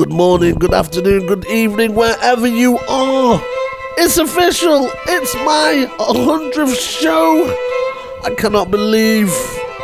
[0.00, 3.38] good morning, good afternoon, good evening, wherever you are.
[3.98, 4.88] It's official.
[5.06, 7.44] It's my 100th show.
[8.24, 9.30] I cannot believe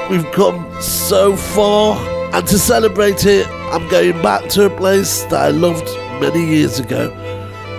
[0.08, 1.98] we've come so far.
[2.34, 5.84] And to celebrate it, I'm going back to a place that I loved
[6.18, 7.12] many years ago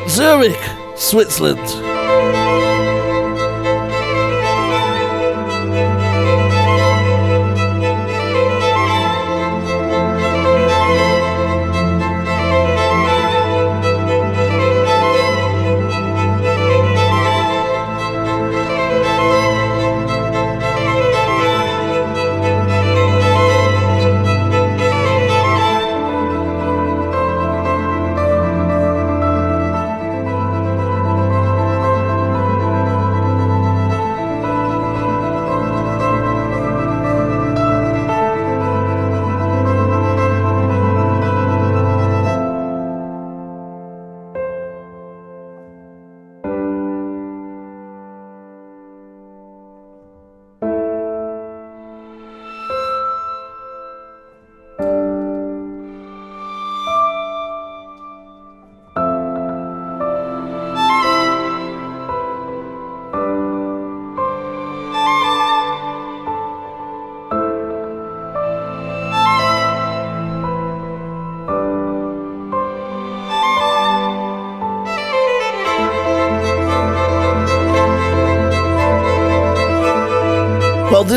[0.07, 0.61] Zurich,
[0.95, 1.86] Switzerland.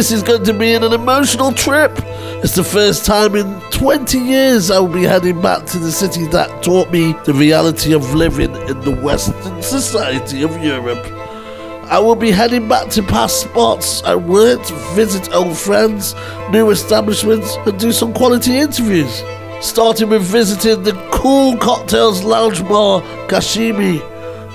[0.00, 1.92] This is going to be an emotional trip.
[2.42, 6.26] It's the first time in 20 years I will be heading back to the city
[6.28, 11.04] that taught me the reality of living in the Western society of Europe.
[11.92, 16.14] I will be heading back to past spots I worked, visit old friends,
[16.50, 19.22] new establishments, and do some quality interviews.
[19.60, 24.00] Starting with visiting the cool cocktails lounge bar Kasheme,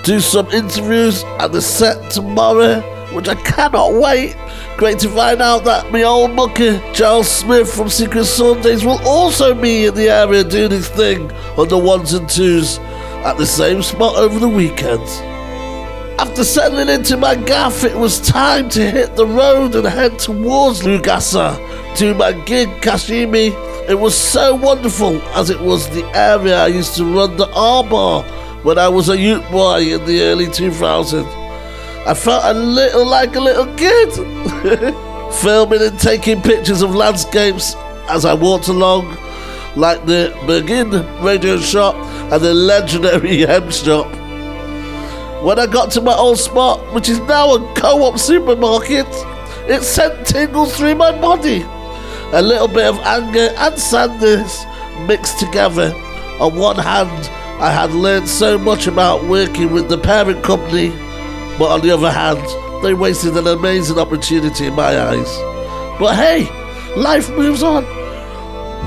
[0.03, 2.81] do some interviews at the set tomorrow,
[3.13, 4.35] which I cannot wait.
[4.78, 9.56] Great to find out that my old mucker, Charles Smith from Secret Sundays, will also
[9.56, 12.78] be in the area doing his thing on the ones and twos
[13.24, 15.02] at the same spot over the weekend.
[16.19, 20.81] After settling into my gaff, it was time to hit the road and head towards
[20.81, 21.56] Lugasa
[21.96, 23.56] to my gig Kasheme.
[23.88, 27.81] It was so wonderful as it was the area I used to run the R
[27.81, 28.24] bar
[28.63, 31.25] when I was a youth boy in the early 2000s.
[32.06, 34.34] I felt a little like a little kid.
[35.41, 37.75] Filming and taking pictures of landscapes
[38.09, 39.15] as I walked along,
[39.75, 41.95] like the Bergin radio shop
[42.31, 44.07] and the legendary hem shop.
[45.43, 49.05] When I got to my old spot, which is now a co op supermarket,
[49.69, 51.61] it sent tingles through my body.
[52.33, 54.65] A little bit of anger and sadness
[55.07, 55.93] mixed together.
[56.39, 57.29] On one hand,
[57.61, 60.89] I had learned so much about working with the parent company
[61.57, 62.43] but on the other hand,
[62.85, 65.38] they wasted an amazing opportunity in my eyes.
[66.00, 66.47] But hey,
[66.96, 67.84] life moves on.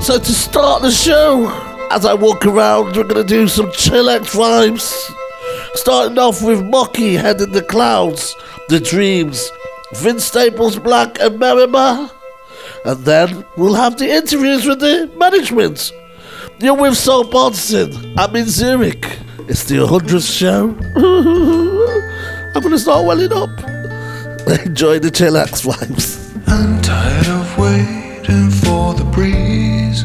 [0.01, 1.49] So to start the show,
[1.91, 4.87] as I walk around, we're gonna do some chillax vibes.
[5.73, 8.37] Starting off with Mocky, Head in the Clouds,
[8.69, 9.51] The Dreams,
[9.95, 12.09] Vince Staples Black and Merrimer.
[12.85, 15.91] And then we'll have the interviews with the management.
[16.61, 18.15] You're with Saul Bonson.
[18.17, 19.19] I'm in Zurich.
[19.49, 20.69] It's the 100th show.
[22.55, 23.78] I'm gonna start welling up.
[24.65, 26.17] Enjoy the chillax vibes.
[26.47, 30.01] I'm tired of waiting for the breeze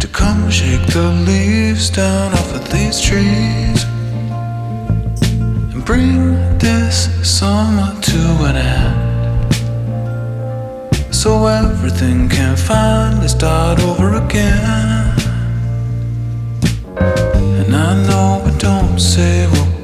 [0.00, 3.84] to come shake the leaves down off of these trees
[5.74, 9.54] and bring this summer to an end.
[11.14, 15.12] So everything can finally start over again.
[17.60, 19.77] And I know we don't say what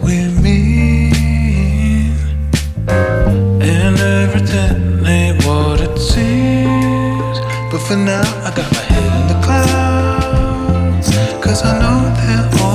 [7.95, 11.09] for now, I got my head in the clouds,
[11.45, 12.74] cause I know they'll always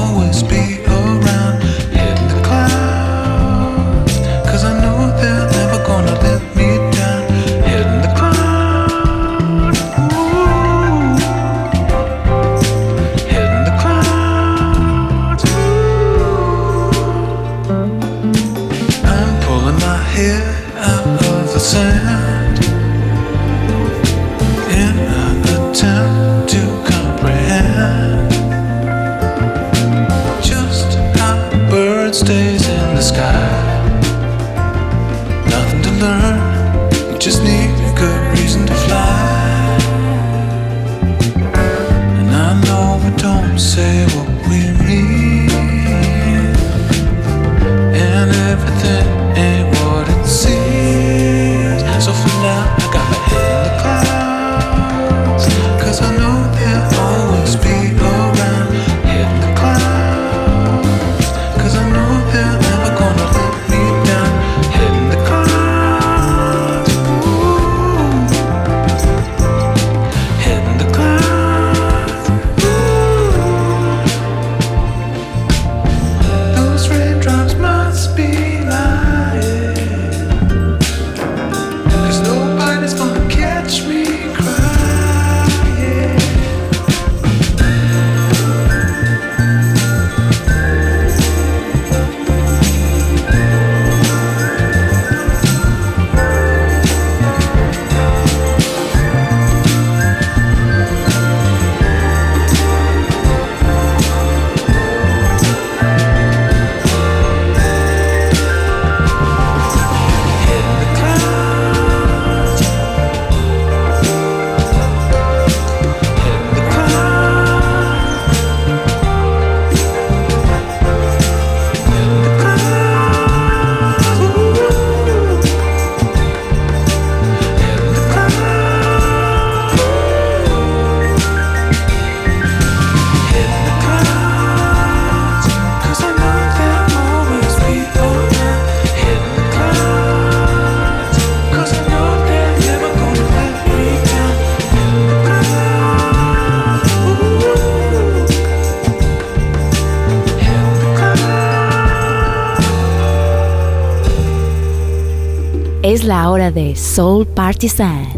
[156.10, 158.09] la hora de Soul Partisan.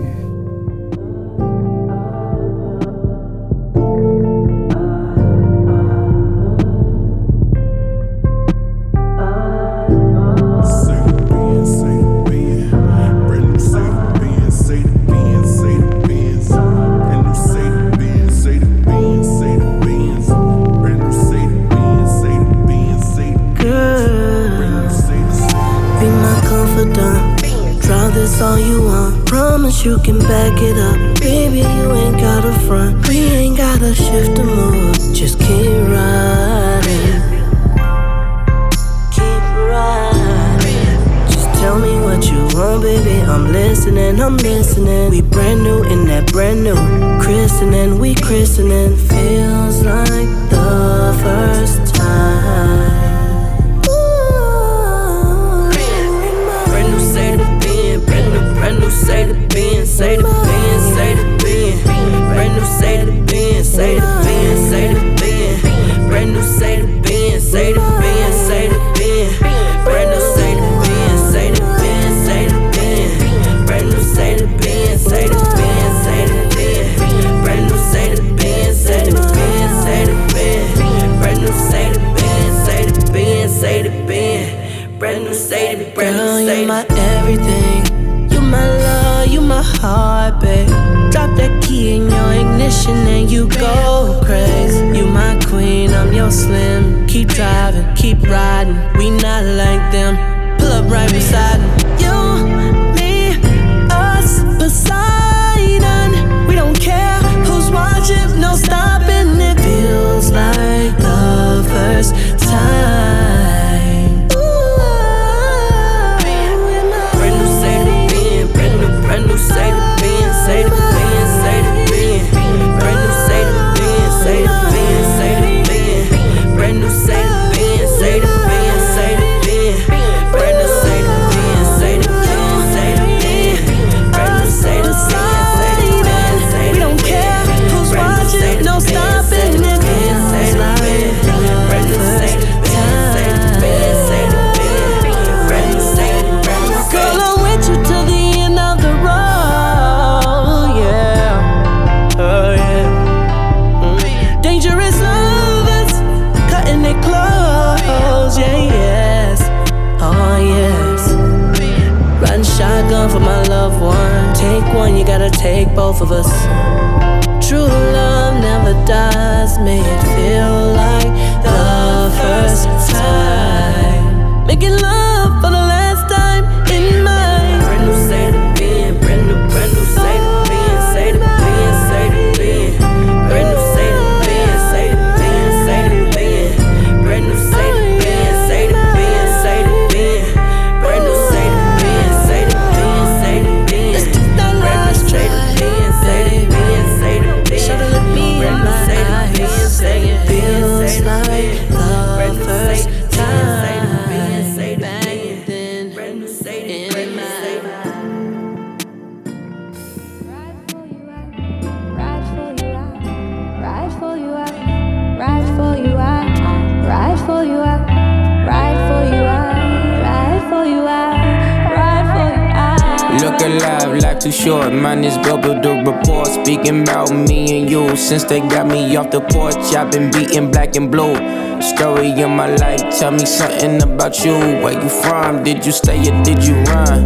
[229.01, 231.15] Off the porch, I've been beating black and blue.
[231.59, 234.33] Story in my life, tell me something about you.
[234.61, 235.43] Where you from?
[235.43, 237.05] Did you stay or did you run?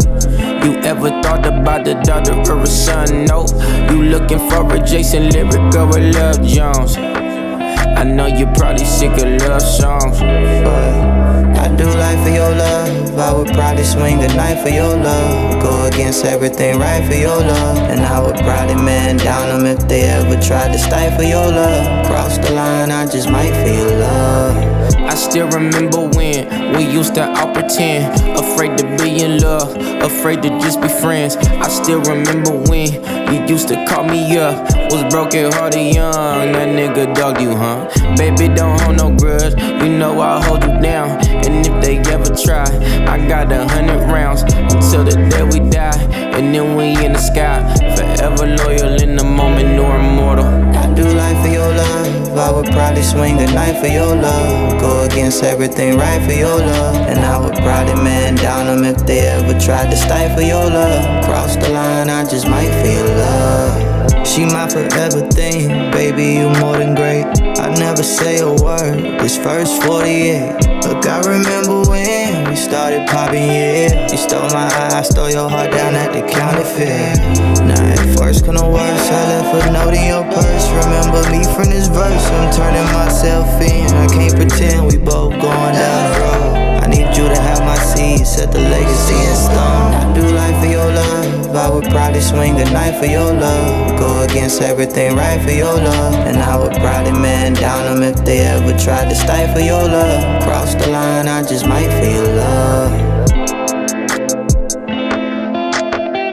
[0.64, 3.26] You ever thought about the daughter or a son?
[3.26, 3.46] No.
[3.90, 6.98] You looking for a Jason lyric or a Love Jones?
[6.98, 10.20] I know you're probably sick of love songs.
[10.20, 13.05] But I do life for your love.
[13.18, 15.62] I would probably swing a knife for your love.
[15.62, 17.78] Go against everything right for your love.
[17.78, 22.08] And I would probably man down them if they ever tried to stifle your love.
[22.08, 24.76] Cross the line, I just might your love.
[25.06, 30.42] I still remember when we used to all pretend, afraid to be in love, afraid
[30.42, 31.38] to just be friends.
[31.38, 32.92] I still remember when
[33.32, 36.52] you used to call me up, was broken hearted young.
[36.52, 37.88] That nigga dogged you, huh?
[38.18, 41.25] Baby, don't hold no grudge, you know I'll hold you down.
[41.46, 42.66] And if they ever try,
[43.06, 45.98] I got a hundred rounds until the day we die.
[46.36, 47.62] And then we in the sky,
[47.96, 50.46] forever loyal in the moment, no immortal.
[50.76, 54.82] I do life for your love, I would probably swing a knife for your love.
[54.82, 56.96] Go against everything right for your love.
[57.08, 61.26] And I would probably man down them if they ever tried to stifle your love.
[61.26, 64.28] Cross the line, I just might feel love.
[64.28, 67.45] She my forever thing, baby, you more than great.
[67.66, 70.86] I never say a word, this first 48.
[70.86, 74.08] Look, I remember when we started popping, yeah.
[74.08, 77.18] You stole my eye, I stole your heart down at the county fair.
[77.66, 80.70] Now at first kinda worse, I left a note in your purse.
[80.86, 83.92] Remember me from this verse, I'm turning myself in.
[83.98, 86.84] I can't pretend we both going down the road.
[86.84, 89.90] I need you to have my seed, set the legacy in stone.
[90.06, 91.35] I do life for your love.
[91.56, 94.00] I would probably swing a knife for your love.
[94.00, 96.14] Go against everything right for your love.
[96.14, 100.44] And I would probably man down them if they ever tried to stifle your love.
[100.44, 103.16] Cross the line, I just might feel love.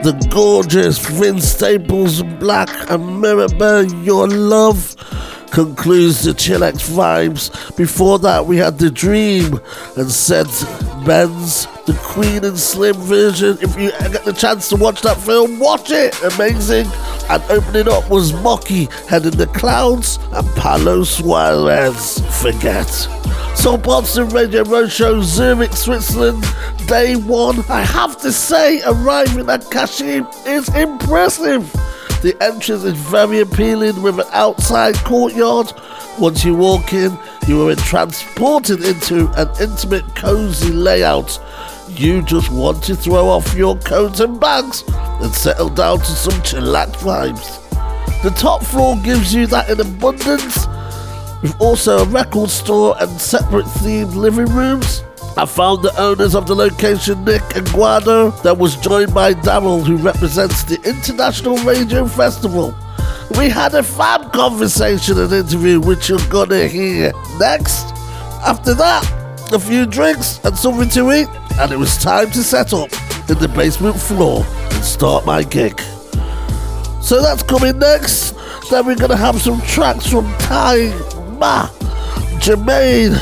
[0.03, 4.97] the gorgeous Vince Staples Black and Mirabelle Your Love
[5.49, 7.77] concludes the Chillax vibes.
[7.77, 9.61] Before that, we had The Dream
[9.95, 10.47] and said
[11.05, 13.57] Benz, the Queen and Slim version.
[13.61, 16.15] If you get the chance to watch that film, watch it.
[16.35, 16.87] Amazing.
[17.29, 22.89] And opening up was Mocky, Head in the Clouds, and Palo Suarez, Forget.
[23.55, 26.43] So Boston Radio Roadshow, Zurich, Switzerland,
[26.87, 27.59] day one.
[27.69, 31.71] I have to say, arriving at Kasheme is impressive.
[32.21, 35.73] The entrance is very appealing with an outside courtyard.
[36.19, 41.39] Once you walk in, you are transported into an intimate, cozy layout.
[41.89, 46.33] You just want to throw off your coats and bags and settle down to some
[46.41, 47.59] chillax vibes.
[48.23, 50.65] The top floor gives you that in abundance
[51.41, 55.03] with also a record store and separate themed living rooms.
[55.35, 59.85] I found the owners of the location, Nick and Guido, that was joined by Daryl,
[59.85, 62.73] who represents the International Radio Festival.
[63.37, 67.87] We had a fab conversation and interview, which you're gonna hear next.
[68.45, 71.27] After that, a few drinks and something to eat,
[71.59, 72.91] and it was time to set up
[73.29, 75.79] in the basement floor and start my gig.
[77.01, 78.35] So that's coming next.
[78.69, 80.87] Then we're gonna have some tracks from Ty,
[81.37, 81.67] Ma,
[82.39, 83.17] Jermaine,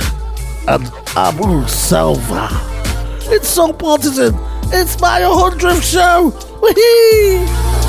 [0.68, 2.48] and Abu Salva.
[3.34, 4.36] It's so partisan.
[4.74, 6.30] It's my 100th show.
[6.62, 7.81] Whee!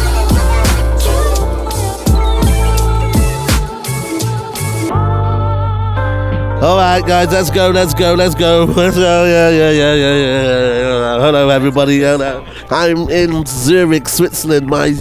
[6.63, 8.65] All right, guys, let's go, let's go, let's go.
[8.77, 9.25] Let's go.
[9.25, 11.19] Yeah, yeah, yeah, yeah, yeah.
[11.19, 11.99] Hello, everybody.
[11.99, 12.47] Hello.
[12.71, 14.95] I'm in Zurich, Switzerland, my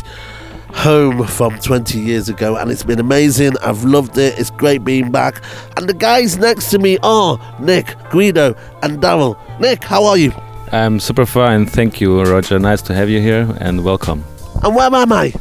[0.74, 3.54] home from 20 years ago, and it's been amazing.
[3.62, 4.40] I've loved it.
[4.40, 5.44] It's great being back.
[5.78, 9.38] And the guys next to me are Nick, Guido, and Daryl.
[9.60, 10.34] Nick, how are you?
[10.72, 12.58] I'm super fine, thank you, Roger.
[12.58, 14.24] Nice to have you here and welcome.
[14.64, 15.32] And where am I?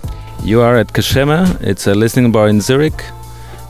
[0.42, 3.02] You are at Kasheme, it's a listening bar in Zurich,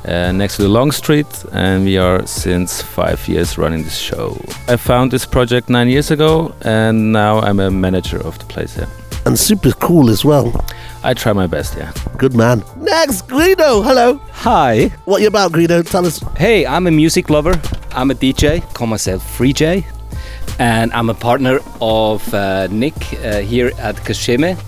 [0.05, 4.37] uh, next to the Long Street, and we are since five years running this show.
[4.69, 8.75] I found this project nine years ago, and now I'm a manager of the place
[8.77, 8.89] here.
[9.27, 10.65] And super cool as well.
[11.03, 11.93] I try my best, yeah.
[12.17, 12.63] Good man.
[12.77, 13.83] Next, Guido.
[13.83, 14.21] Hello.
[14.33, 14.89] Hi.
[15.05, 15.83] What you about, Guido?
[15.83, 16.21] Tell us.
[16.37, 17.61] Hey, I'm a music lover.
[17.93, 18.63] I'm a DJ.
[18.75, 19.87] Call myself Free J.
[20.59, 24.59] And I'm a partner of uh, Nick uh, here at Kasheme.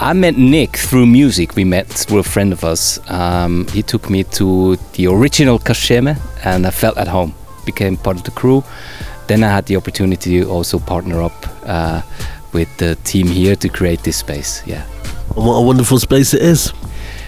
[0.00, 1.56] I met Nick through music.
[1.56, 3.00] We met through a friend of us.
[3.10, 7.34] Um, he took me to the original Kasheme and I felt at home.
[7.66, 8.62] Became part of the crew.
[9.26, 11.34] Then I had the opportunity to also partner up
[11.66, 12.02] uh,
[12.52, 14.62] with the team here to create this space.
[14.66, 14.86] Yeah.
[15.34, 16.72] And what a wonderful space it is.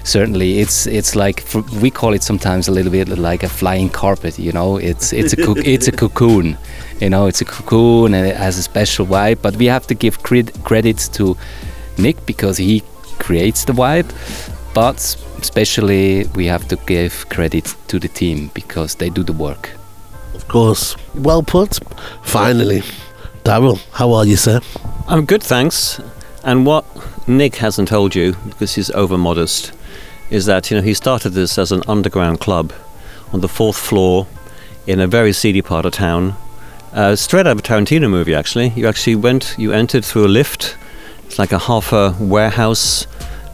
[0.02, 1.44] certainly it's it's like
[1.82, 5.34] we call it sometimes a little bit like a flying carpet you know it's it's
[5.34, 6.56] a it's a cocoon
[7.00, 9.94] you know it's a cocoon and it has a special vibe but we have to
[9.94, 11.36] give cred- credits to
[12.02, 12.82] nick because he
[13.18, 14.10] creates the vibe
[14.74, 14.98] but
[15.40, 19.70] especially we have to give credit to the team because they do the work
[20.34, 20.96] Of course.
[21.14, 21.78] Well put.
[22.22, 22.82] Finally.
[23.44, 24.60] Daryl, how are you, sir?
[25.06, 26.00] I'm good, thanks.
[26.44, 26.84] And what
[27.28, 29.72] Nick hasn't told you, because he's over modest,
[30.30, 32.72] is that you know he started this as an underground club
[33.32, 34.26] on the fourth floor
[34.86, 36.34] in a very seedy part of town,
[36.92, 38.34] uh, straight out of a Tarantino movie.
[38.34, 40.76] Actually, you actually went, you entered through a lift.
[41.30, 43.06] It's like a half a warehouse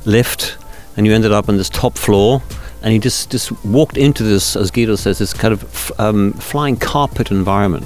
[0.07, 0.57] lift,
[0.97, 2.43] and you ended up on this top floor.
[2.83, 6.79] And you just just walked into this, as Guido says, this kind of um, flying
[6.79, 7.85] carpet environment,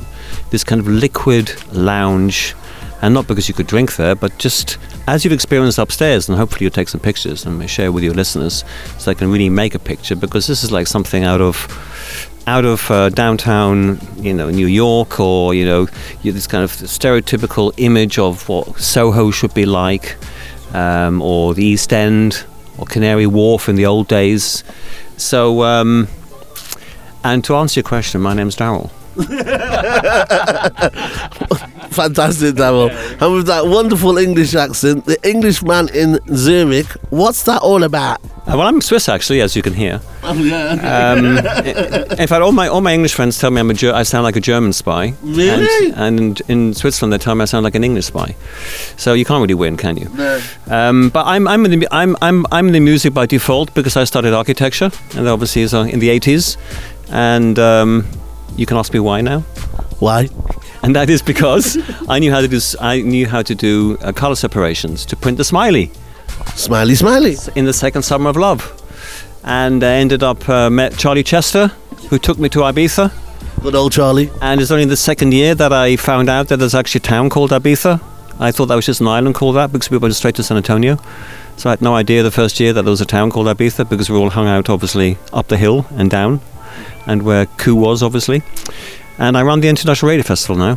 [0.51, 2.55] this kind of liquid lounge
[3.03, 4.79] and not because you could drink there, but just
[5.09, 8.65] as you've experienced upstairs, and hopefully you'll take some pictures and share with your listeners,
[8.99, 10.15] so they can really make a picture.
[10.15, 11.57] Because this is like something out of
[12.47, 15.87] out of uh, downtown, you know, New York, or you know,
[16.23, 20.17] this kind of stereotypical image of what Soho should be like,
[20.75, 22.45] um, or the East End,
[22.79, 24.65] or Canary Wharf in the old days.
[25.17, 25.63] So.
[25.63, 26.09] Um,
[27.23, 28.89] And to answer your question, my name's Daryl.
[31.91, 32.91] Fantastic, Daryl.
[33.21, 38.21] And with that wonderful English accent, the Englishman in Zurich, what's that all about?
[38.47, 40.01] Uh, well, I'm Swiss actually, as you can hear.
[40.23, 41.13] Oh, yeah.
[41.13, 41.27] Um,
[42.19, 44.25] in fact, all my all my English friends tell me I'm a Ger- I sound
[44.25, 45.15] like a German spy.
[45.23, 45.93] Really?
[45.93, 48.35] And, and in Switzerland, they tell me I sound like an English spy.
[48.97, 50.09] So you can't really win, can you?
[50.15, 50.41] No.
[50.69, 53.97] Um, but I'm I'm in the I'm I'm I'm in the music by default because
[53.97, 56.57] I studied architecture, and that obviously is uh, in the 80s.
[57.11, 58.07] And um,
[58.57, 59.41] you can ask me why now.
[60.01, 60.29] Why?
[60.83, 61.77] And that is because
[62.09, 65.37] I knew how to do I knew how to do uh, color separations to print
[65.39, 65.91] the smiley
[66.55, 67.37] Smiley, smiley.
[67.55, 68.63] in the second summer of love,
[69.45, 71.69] and I ended up uh, met Charlie Chester,
[72.09, 73.13] who took me to Ibiza.
[73.63, 74.31] Good old Charlie.
[74.41, 77.29] And it's only the second year that I found out that there's actually a town
[77.29, 78.01] called Ibiza.
[78.39, 80.57] I thought that was just an island called that because we went straight to San
[80.57, 80.97] Antonio.
[81.59, 83.89] So I had no idea the first year that there was a town called Ibiza
[83.89, 86.41] because we all hung out obviously up the hill and down,
[87.07, 88.43] and where Ku was obviously.
[89.21, 90.77] And I run the International Radio Festival now,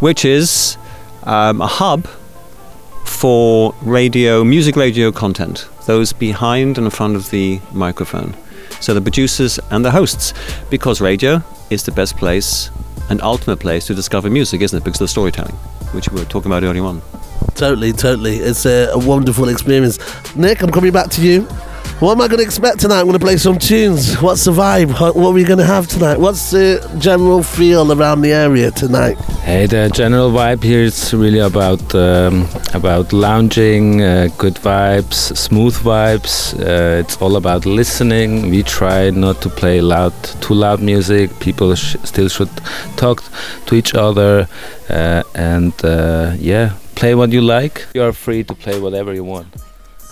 [0.00, 0.76] which is
[1.22, 2.08] um, a hub
[3.04, 8.34] for radio, music radio content, those behind and in front of the microphone.
[8.80, 10.34] So the producers and the hosts,
[10.68, 12.70] because radio is the best place
[13.08, 14.84] and ultimate place to discover music, isn't it?
[14.84, 15.54] Because of the storytelling,
[15.92, 17.02] which we were talking about earlier on.
[17.54, 18.38] Totally, totally.
[18.38, 19.96] It's a, a wonderful experience.
[20.34, 21.46] Nick, I'm coming back to you.
[22.04, 23.00] What am I going to expect tonight?
[23.00, 24.20] I'm going to play some tunes.
[24.20, 24.90] What's the vibe?
[25.00, 26.20] What, are we going to have tonight?
[26.20, 29.16] What's the general feel around the area tonight?
[29.40, 35.74] Hey, the general vibe here is really about um, about lounging, uh, good vibes, smooth
[35.76, 36.52] vibes.
[36.60, 38.50] Uh, it's all about listening.
[38.50, 40.12] We try not to play loud,
[40.42, 41.30] too loud music.
[41.40, 42.50] People sh- still should
[42.98, 43.24] talk
[43.64, 44.46] to each other,
[44.90, 47.86] uh, and uh, yeah, play what you like.
[47.94, 49.46] You are free to play whatever you want.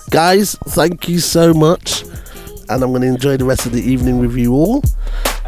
[0.09, 2.03] Guys, thank you so much.
[2.69, 4.81] And I'm going to enjoy the rest of the evening with you all.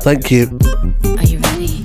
[0.02, 0.60] Thank you.
[1.18, 1.84] Are you ready?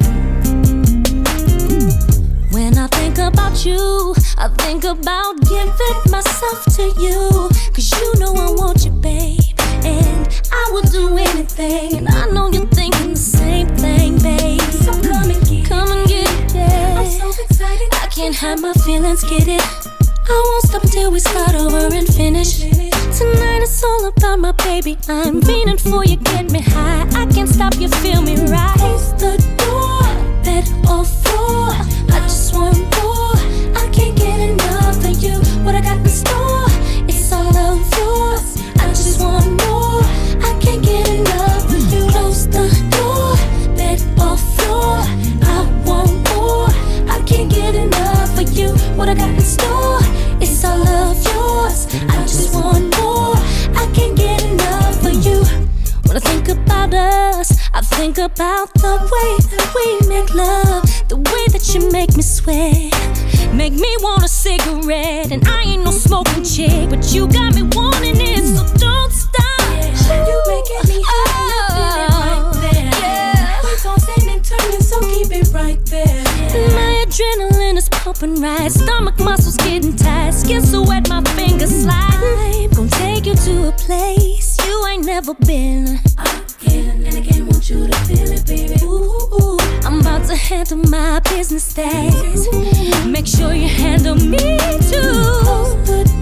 [2.52, 7.48] When I think about you, I think about giving myself to you.
[7.72, 9.38] Cause you know I want you, babe.
[9.84, 11.98] And I will do anything.
[11.98, 14.60] And I know you're thinking the same thing, babe.
[14.60, 16.54] So come and get come and get it.
[16.54, 16.96] Yeah.
[16.98, 17.88] I'm so excited.
[17.92, 19.99] I can't hide my feelings, get it.
[20.30, 22.60] I won't stop until we start over and finish.
[22.60, 24.96] Tonight it's all about my baby.
[25.08, 27.06] I'm meaning for you, get me high.
[27.20, 28.76] I can't stop you, feel me right.
[28.78, 30.02] Close the door,
[30.44, 31.70] bed or floor.
[32.14, 33.34] I just want more.
[33.76, 35.36] I can't get enough of you.
[35.64, 35.98] What I got
[56.30, 61.64] think about us, I think about the way that we make love, the way that
[61.74, 62.94] you make me sweat,
[63.52, 65.32] make me want a cigarette.
[65.32, 69.66] And I ain't no smoking chick, but you got me wanting it, so don't stop.
[70.28, 72.92] You making me hot, right oh, oh, there.
[73.02, 73.62] Yeah.
[73.64, 76.24] We tossing and turning, so keep it right there.
[76.78, 82.68] My adrenaline is pumping right, stomach muscles getting tight, skin so wet, my fingers slide.
[82.70, 84.49] I'm gonna take you to a place
[84.80, 85.98] you ain't never been.
[86.62, 88.74] Again and again, want you to feel it, baby.
[88.82, 89.58] Ooh, ooh.
[89.84, 92.48] I'm about to handle my business days.
[93.06, 94.58] Make sure you handle me
[94.90, 95.36] too.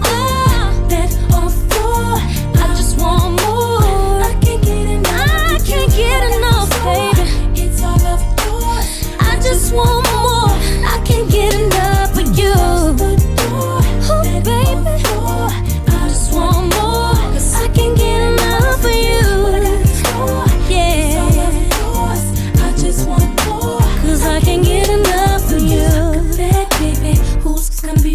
[0.03, 2.19] Ah, bed or floor,
[2.63, 4.23] I just want more.
[4.29, 5.51] I can't get enough.
[5.51, 7.61] I can't get enough, baby.
[7.61, 8.87] It's all of yours.
[9.19, 10.18] I just want more.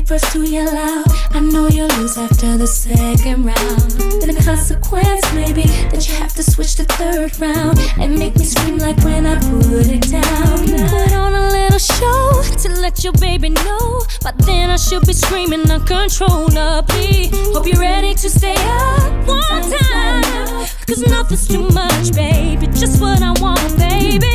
[0.05, 1.07] First to yell out?
[1.35, 3.91] I know you'll lose after the second round.
[4.21, 8.37] Then the consequence may be that you have to switch the third round and make
[8.37, 10.67] me scream like when I put it down.
[10.89, 14.03] Put on a little show to let your baby know.
[14.23, 17.31] But then I should be screaming uncontrollably.
[17.53, 20.67] Hope you're ready to stay up one time.
[20.87, 22.67] Cause nothing's too much, baby.
[22.69, 24.35] Just what I want, baby.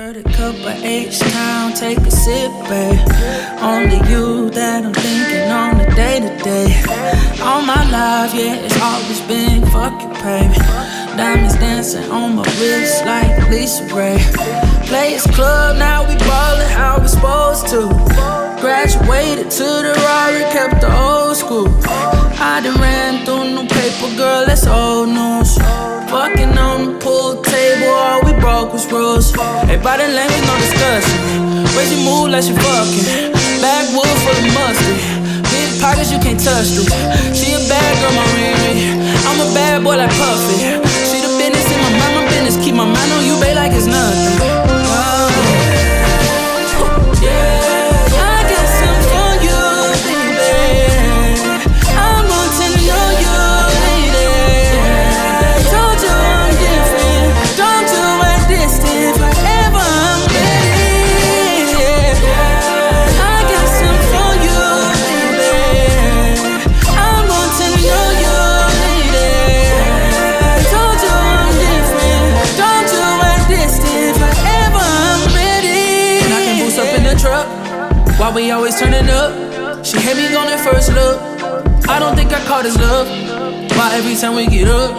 [0.91, 2.99] Cup H-Town, take a sip, babe.
[3.61, 6.67] Only you that I'm thinking on the day to day.
[7.41, 10.53] All my life, yeah, it's always been fuck you, baby.
[11.15, 14.19] Diamonds dancing on my wrist like Lisa Ray.
[14.87, 17.87] Players club, now we ballin' how we supposed to.
[18.59, 22.20] Graduated to the Rari, kept the old school.
[22.41, 25.61] I done ran through no paper, girl, that's old news.
[26.09, 29.29] Fucking on the pool table, all we broke was rules.
[29.69, 31.21] Everybody language, no discussion.
[31.77, 33.29] Way she move like she fucking.
[33.61, 34.97] Backwood full of mustard.
[35.53, 36.89] Big pockets, you can't touch this.
[37.37, 38.89] She a bad girl, my Riri.
[39.29, 40.81] I'm a bad boy like Puffy.
[41.13, 42.57] She the business in my mind, my business.
[42.57, 44.50] Keep my mind on you, babe, like it's nothing.
[78.35, 79.85] We always turning up?
[79.85, 81.19] She hit me on that first look.
[81.89, 83.07] I don't think I caught his love.
[83.75, 84.95] Why every time we get up,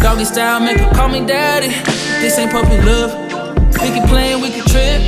[0.00, 1.68] doggy style make her call me daddy.
[2.24, 3.12] This ain't puppy love.
[3.76, 5.04] We can play and we can trip.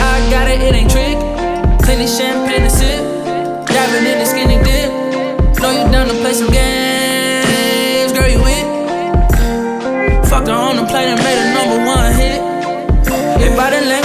[0.00, 1.20] I got it, it ain't trick.
[1.84, 3.04] Plenty champagne to sip.
[3.68, 4.88] Diving in the skinny dip.
[5.60, 8.28] Know you down to play some games, girl.
[8.32, 8.64] You with?
[10.32, 12.40] Fucked her on the plane and made a number one hit.
[13.44, 14.03] Everybody language, no discussion.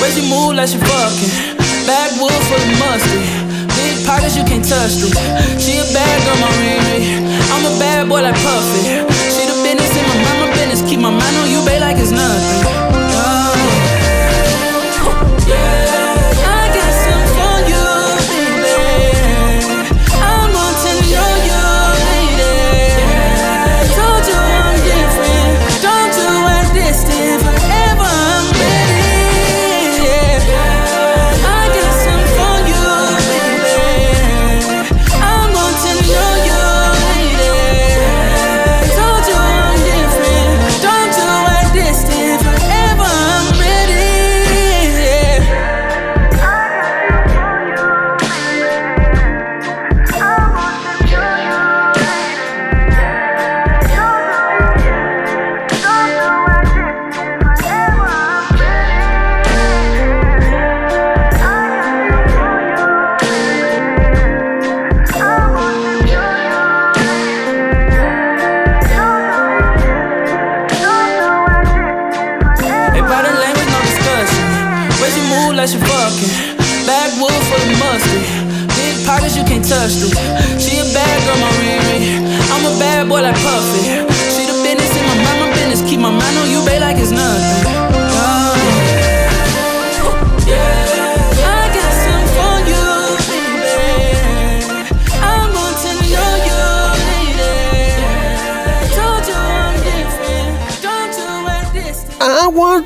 [0.00, 1.56] Way she move like she fucking.
[1.88, 3.24] Backwood full of mustard.
[3.76, 5.16] Big pockets, you can't touch this.
[5.62, 7.00] She a bad girl, my Riri.
[7.52, 8.82] I'm a bad boy like Puffy.
[9.32, 10.82] She the business in my mind, my business.
[10.88, 12.75] Keep my mind on you, babe, like it's nothing.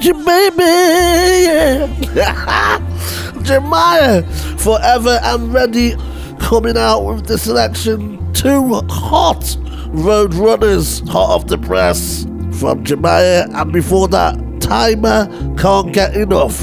[0.01, 1.93] Want you, baby.
[3.43, 4.23] Jeremiah,
[4.57, 5.95] forever and ready,
[6.39, 8.33] coming out with the selection.
[8.33, 9.59] Two hot
[9.89, 12.25] road runners, hot off the press
[12.59, 15.29] from Jeremiah, and before that, Tamia
[15.61, 16.59] can't get enough.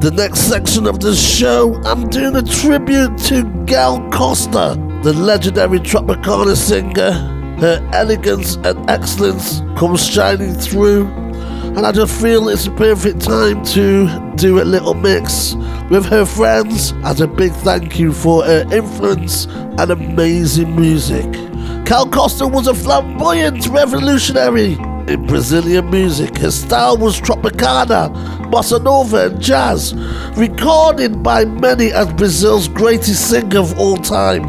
[0.00, 5.80] The next section of the show, I'm doing a tribute to Gal Costa, the legendary
[5.80, 7.10] Tropicana singer.
[7.58, 11.06] Her elegance and excellence comes shining through,
[11.76, 15.54] and I just feel it's a perfect time to do a little mix
[15.90, 21.30] with her friends as a big thank you for her influence and amazing music.
[21.84, 24.74] Gal Costa was a flamboyant revolutionary
[25.08, 26.36] in Brazilian music.
[26.38, 28.08] Her style was Tropicana,
[28.52, 29.94] Bossa Nova, and jazz,
[30.36, 34.48] recorded by many as Brazil's greatest singer of all time.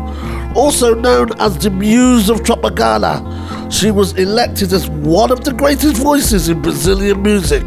[0.55, 3.19] Also known as the Muse of Tropicana,
[3.69, 7.65] she was elected as one of the greatest voices in Brazilian music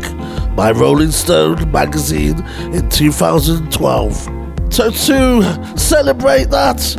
[0.54, 2.38] by Rolling Stone magazine
[2.72, 4.14] in 2012.
[4.70, 6.96] So to celebrate that,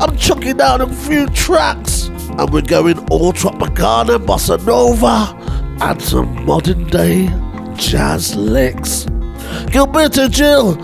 [0.00, 5.34] I'm chucking down a few tracks and we're going all Tropicana, Bossa Nova
[5.84, 7.26] and some modern day
[7.76, 9.04] jazz licks.
[9.70, 10.74] Gilberto Gil,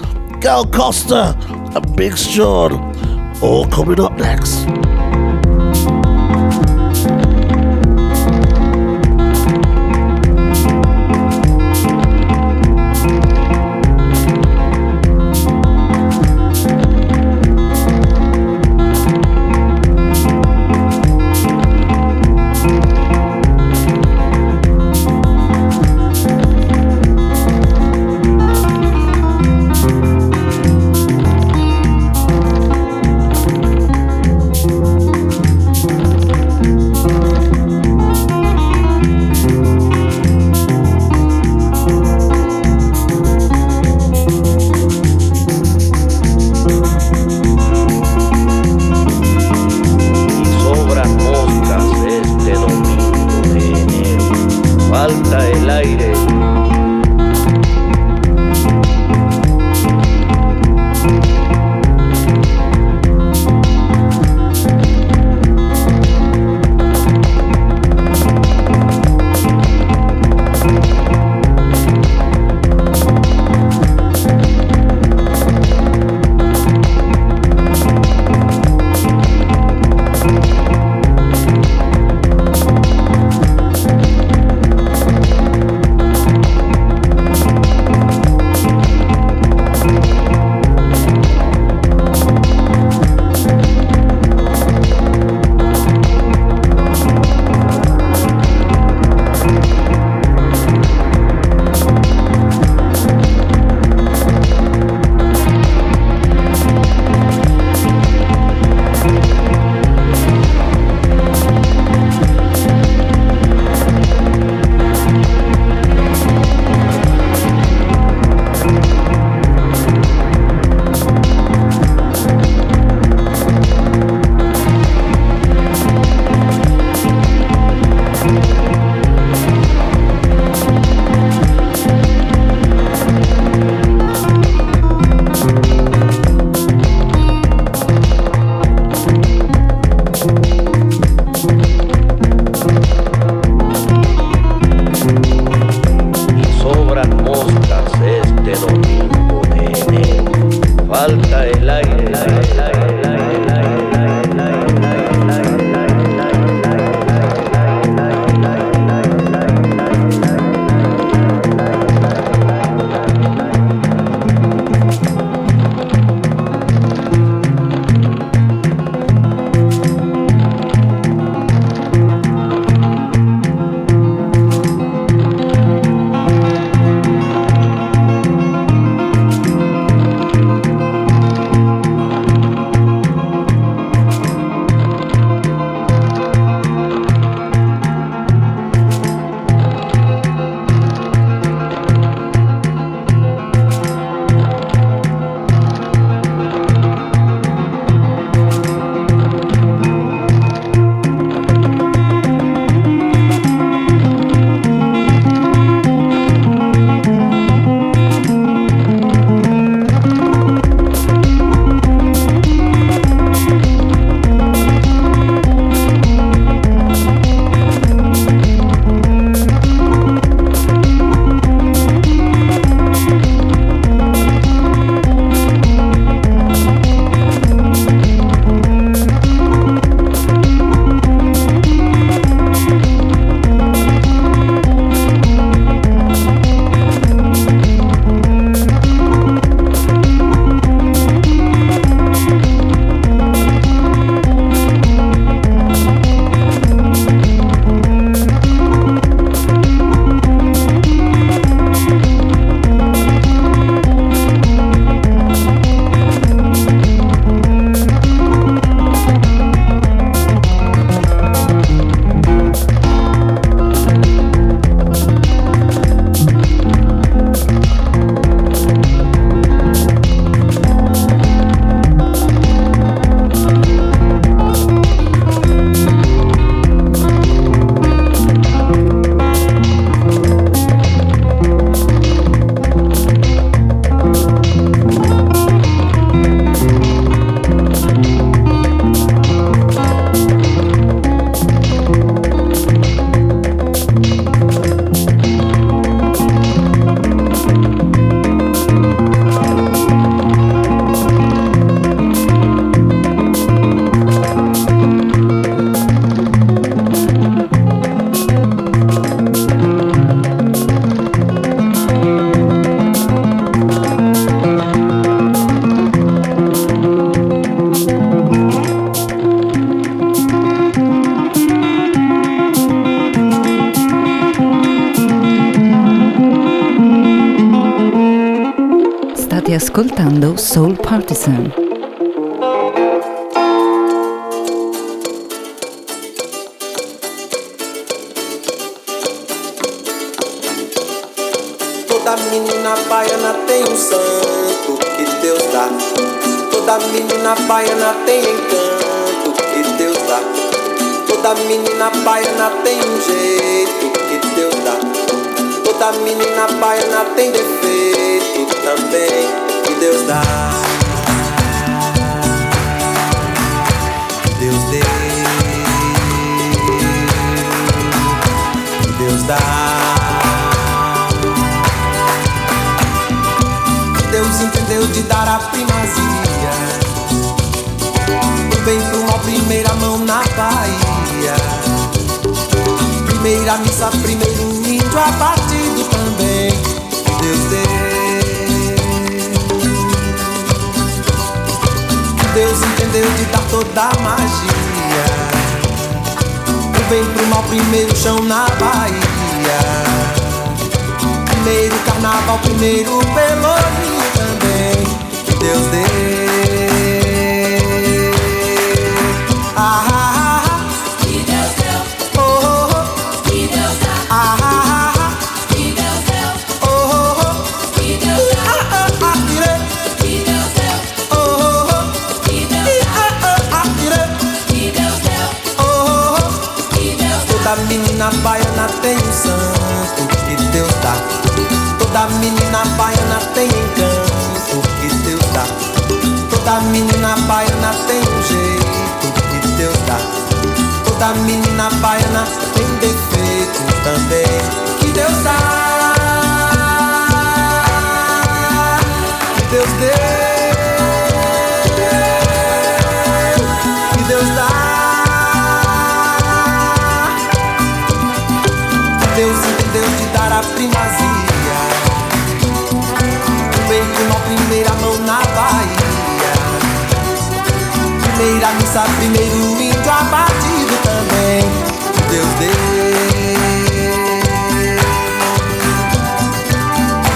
[0.41, 1.37] Gal Costa
[1.75, 2.95] and Big Sean
[3.43, 4.67] all coming up next.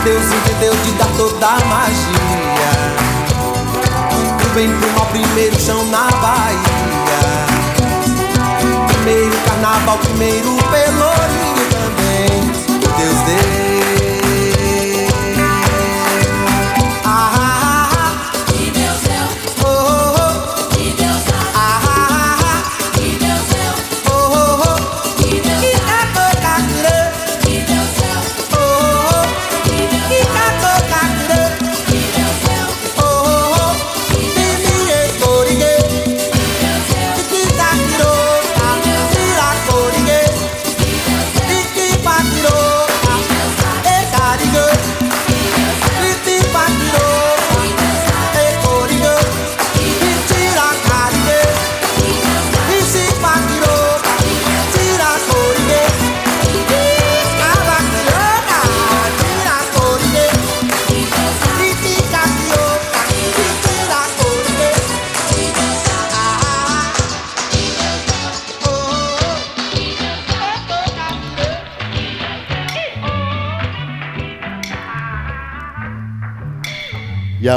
[0.08, 2.72] Deus entendeu de dar toda a magia.
[4.38, 6.56] Do bem pro mal, primeiro chão na Bahia.
[8.86, 11.27] Primeiro carnaval, primeiro pelourinho.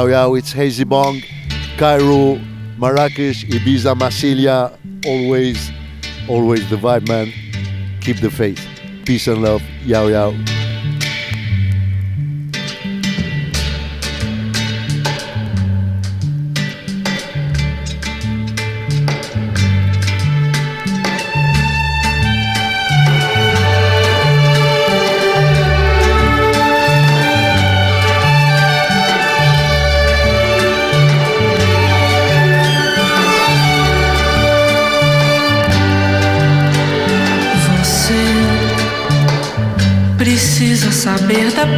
[0.06, 1.20] Yao it's Hazy Bong,
[1.76, 2.36] Cairo,
[2.78, 4.76] Marrakesh, Ibiza, Massilia.
[5.04, 5.70] Always,
[6.28, 7.32] always the vibe, man.
[8.00, 8.60] Keep the faith.
[9.04, 9.62] Peace and love.
[9.84, 10.61] Yao Yao.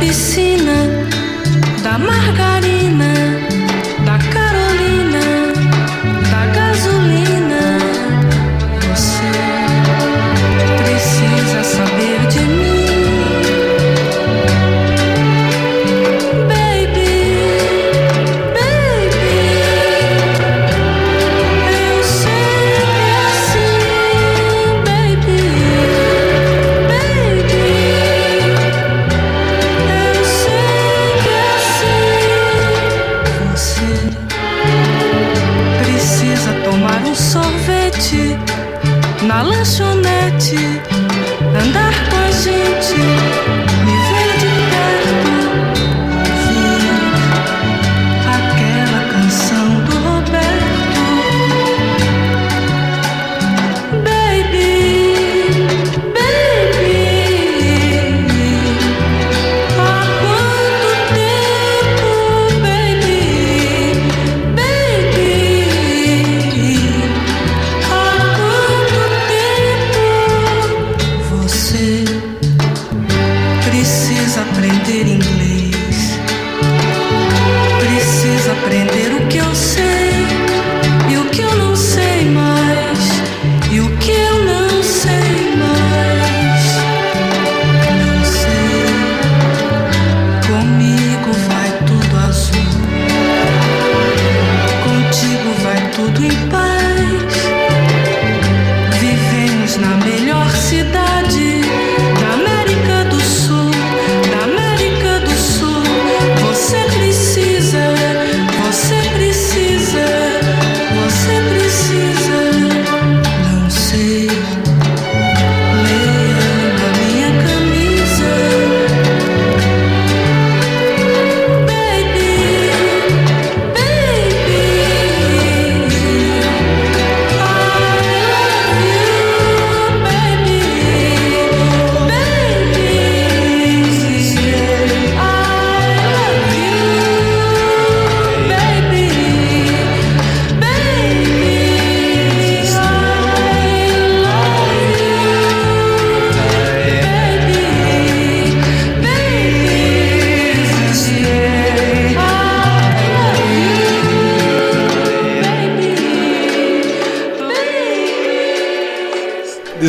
[0.01, 0.53] piscina.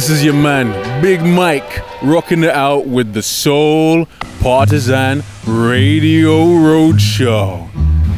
[0.05, 4.05] This is your man, Big Mike, rocking it out with the Soul
[4.39, 7.67] Partisan Radio Roadshow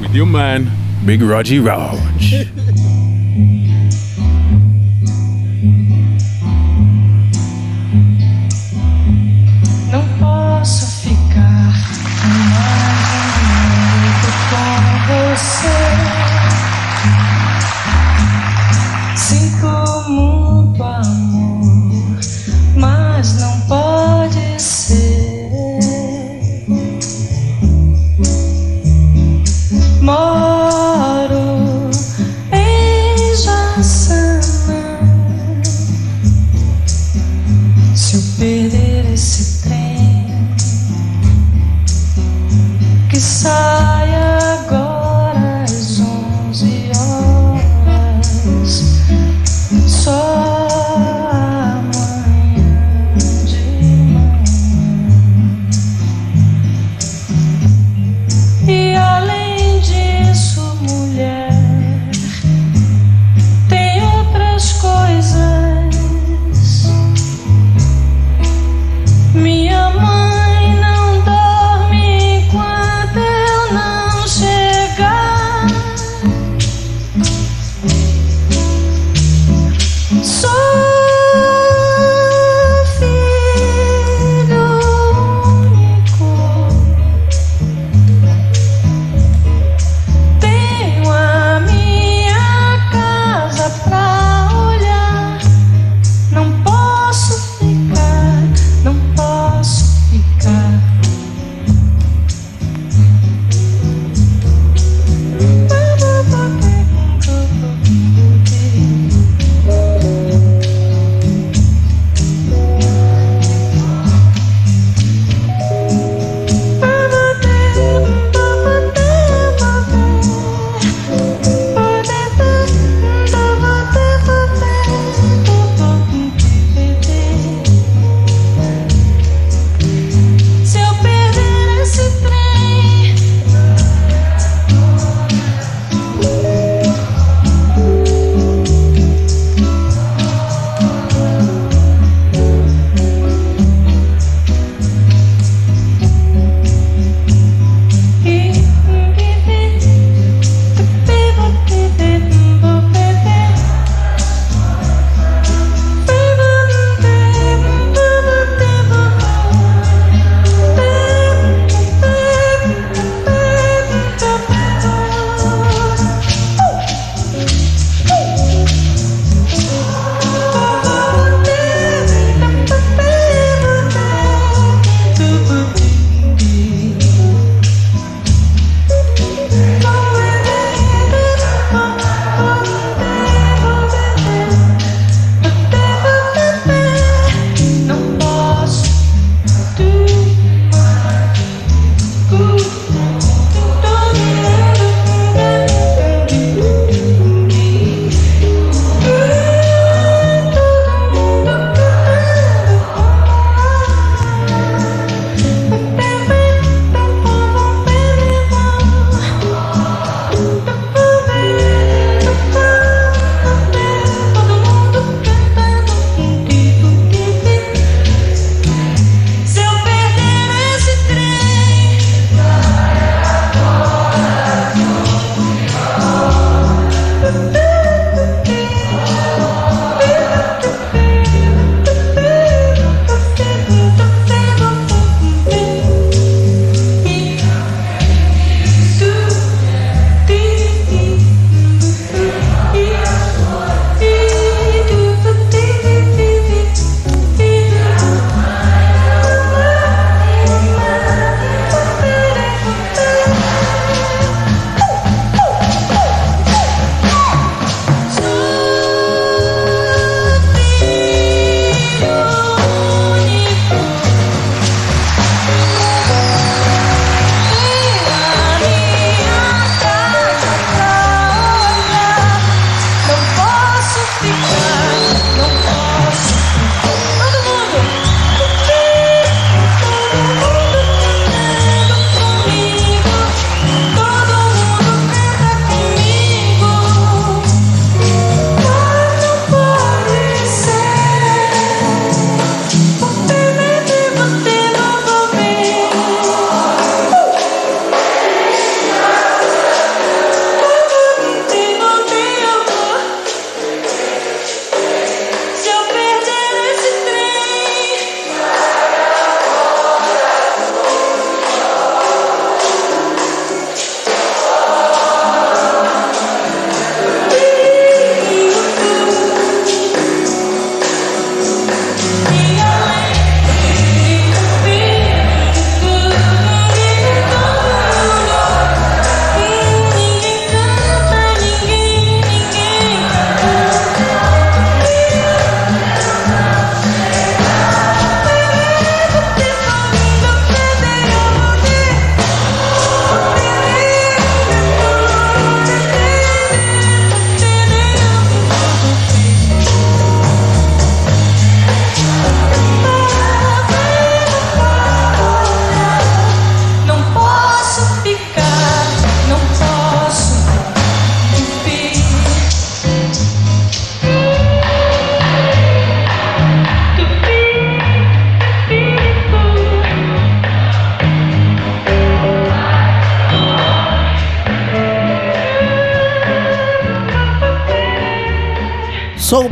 [0.02, 0.70] with your man,
[1.06, 2.50] Big Raji Raj.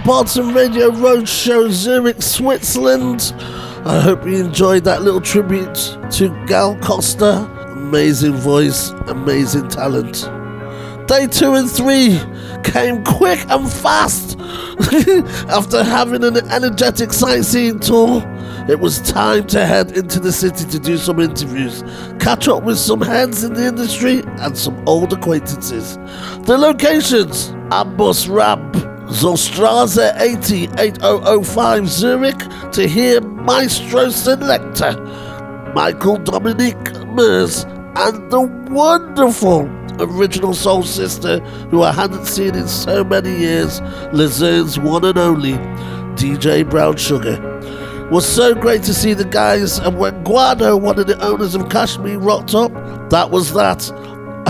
[0.06, 3.34] Partisan Radio Roadshow Zurich, Switzerland.
[3.86, 5.74] I hope you enjoyed that little tribute
[6.12, 7.50] to Gal Costa.
[7.72, 10.30] Amazing voice, amazing talent.
[11.08, 12.20] Day two and three
[12.64, 14.38] came quick and fast.
[15.50, 18.22] After having an energetic sightseeing tour,
[18.70, 21.84] it was time to head into the city to do some interviews,
[22.20, 25.98] catch up with some heads in the industry and some old acquaintances.
[26.46, 28.65] The locations Amboss Rampe,
[29.26, 32.38] Zollstrasse 80 8005 Zurich
[32.72, 35.02] to hear Maestro Selector,
[35.74, 37.64] Michael Dominic Mers,
[37.96, 39.62] and the wonderful
[40.00, 41.40] original soul sister
[41.72, 43.82] who I hadn't seen in so many years,
[44.14, 45.54] Luzerne's one and only
[46.14, 47.42] DJ Brown Sugar.
[48.12, 51.64] Was so great to see the guys, and when Guido, one of the owners of
[51.64, 52.72] Kasheme, rocked up,
[53.10, 53.92] that was that.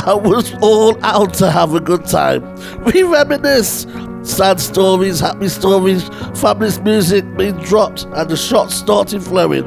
[0.06, 2.44] I was all out to have a good time.
[2.84, 3.86] We reminisce.
[4.26, 9.64] Sad stories, happy stories, fabulous music being dropped, and the shots started flowing.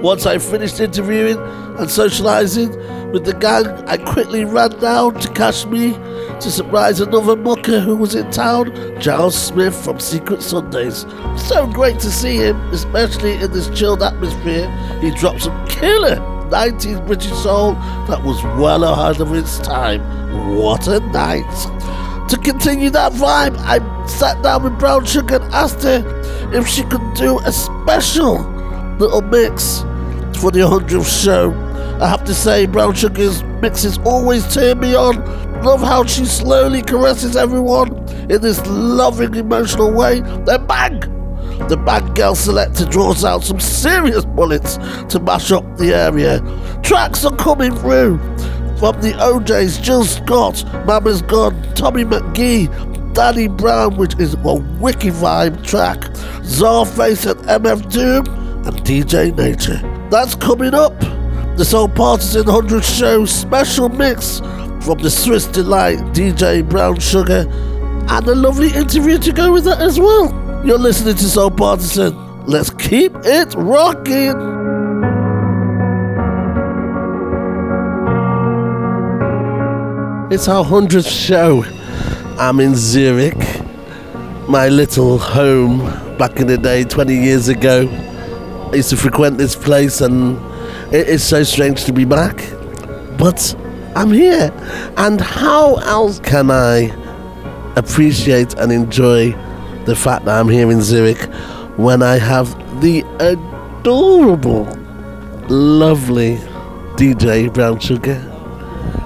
[0.00, 6.40] Once I finished interviewing and socialising with the gang, I quickly ran down to Kasheme
[6.40, 11.04] to surprise another mucker who was in town, Giles Smith from Secret Sundays.
[11.36, 14.70] So great to see him, especially in this chilled atmosphere.
[15.00, 16.16] He dropped some killer
[16.48, 17.74] 90s British soul
[18.08, 20.00] that was well ahead of its time.
[20.56, 21.44] What a night!
[22.28, 23.78] To continue that vibe, I
[24.18, 26.02] sat down with Brown Sugar and asked her
[26.52, 28.38] if she could do a special
[28.98, 29.82] little mix
[30.40, 31.52] for the 100th show.
[32.02, 35.24] I have to say, Brown Sugar's mixes always turn me on.
[35.62, 37.96] Love how she slowly caresses everyone
[38.28, 40.20] in this loving, emotional way.
[40.20, 40.98] Then bang!
[41.68, 44.78] The bad girl selector draws out some serious bullets
[45.10, 46.40] to mash up the area.
[46.82, 48.18] Tracks are coming through
[48.78, 52.68] from the O'Jays, Jill Scott, Mamas Gun, Tommy McGee,
[53.18, 55.98] Danny Brown, which is a wicked vibe track,
[56.42, 58.24] Czarface and MF Doom,
[58.64, 59.80] and DJ Nature.
[60.08, 60.96] That's coming up.
[61.56, 64.38] The Soul Partisan 100 Show special mix
[64.84, 67.44] from the Swiss Delight DJ Brown Sugar,
[68.08, 70.30] and a lovely interview to go with that as well.
[70.64, 72.46] You're listening to Soul Partisan.
[72.46, 74.36] Let's keep it rocking.
[80.30, 81.64] It's our 100th show.
[82.38, 83.36] I'm in Zurich,
[84.48, 85.78] my little home
[86.18, 87.88] back in the day, 20 years ago.
[88.72, 90.36] I used to frequent this place, and
[90.94, 92.36] it is so strange to be back.
[93.18, 93.56] But
[93.96, 94.52] I'm here,
[94.96, 96.92] and how else can I
[97.74, 99.32] appreciate and enjoy
[99.86, 101.20] the fact that I'm here in Zurich
[101.76, 104.64] when I have the adorable,
[105.48, 106.36] lovely
[106.94, 108.37] DJ Brown Sugar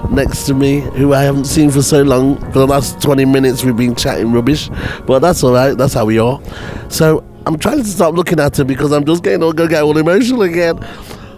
[0.09, 2.37] next to me, who I haven't seen for so long.
[2.51, 4.69] For the last 20 minutes, we've been chatting rubbish,
[5.05, 5.77] but that's all right.
[5.77, 6.41] That's how we are.
[6.89, 9.75] So I'm trying to stop looking at her because I'm just getting all going to
[9.75, 10.77] get all emotional again.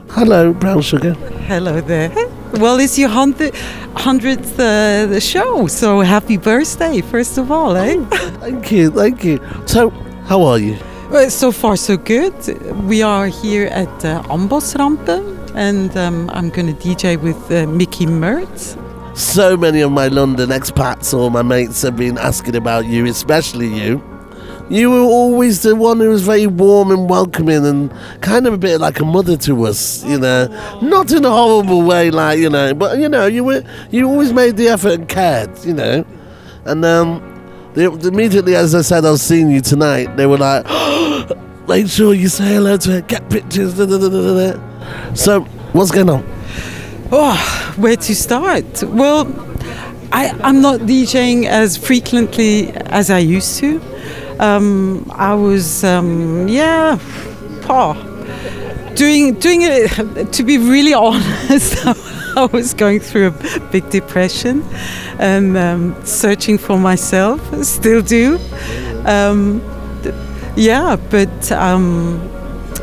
[0.09, 1.13] Hello, Brown Sugar.
[1.47, 2.11] Hello there.
[2.53, 7.97] Well, it's your hundredth uh, show, so happy birthday, first of all, eh?
[8.39, 9.39] Thank you, thank you.
[9.65, 9.89] So,
[10.25, 10.77] how are you?
[11.09, 12.33] Well, so far, so good.
[12.85, 17.65] We are here at uh, Amboss Rampe, and um, I'm going to DJ with uh,
[17.67, 18.77] Mickey Mertz.
[19.17, 23.67] So many of my London expats or my mates have been asking about you, especially
[23.67, 24.03] you.
[24.69, 28.57] You were always the one who was very warm and welcoming and kind of a
[28.57, 30.47] bit like a mother to us, you know.
[30.81, 34.33] Not in a horrible way, like, you know, but, you know, you were you always
[34.33, 36.05] made the effort and cared, you know.
[36.65, 37.21] And um,
[37.75, 40.65] they, immediately as I said I was seeing you tonight, they were like,
[41.67, 44.74] make sure you say hello to her, get pictures, da, da, da, da, da.
[45.13, 45.41] So,
[45.73, 46.25] what's going on?
[47.11, 48.83] Oh, where to start?
[48.83, 49.27] Well,
[50.11, 53.81] I, I'm not DJing as frequently as I used to.
[54.39, 56.97] Um, I was, um, yeah,
[57.69, 57.93] oh,
[58.95, 60.33] doing doing it.
[60.33, 61.85] To be really honest,
[62.37, 64.63] I was going through a big depression
[65.19, 67.39] and um, searching for myself.
[67.63, 68.39] Still do.
[69.05, 69.61] Um,
[70.55, 72.19] yeah, but um,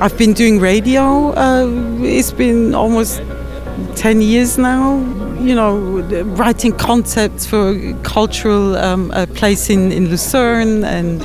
[0.03, 1.30] I've been doing radio.
[1.30, 1.68] Uh,
[2.03, 3.22] it's been almost
[3.94, 4.98] 10 years now,
[5.40, 5.78] you know,
[6.34, 11.24] writing concepts for cultural um, a place in, in Lucerne and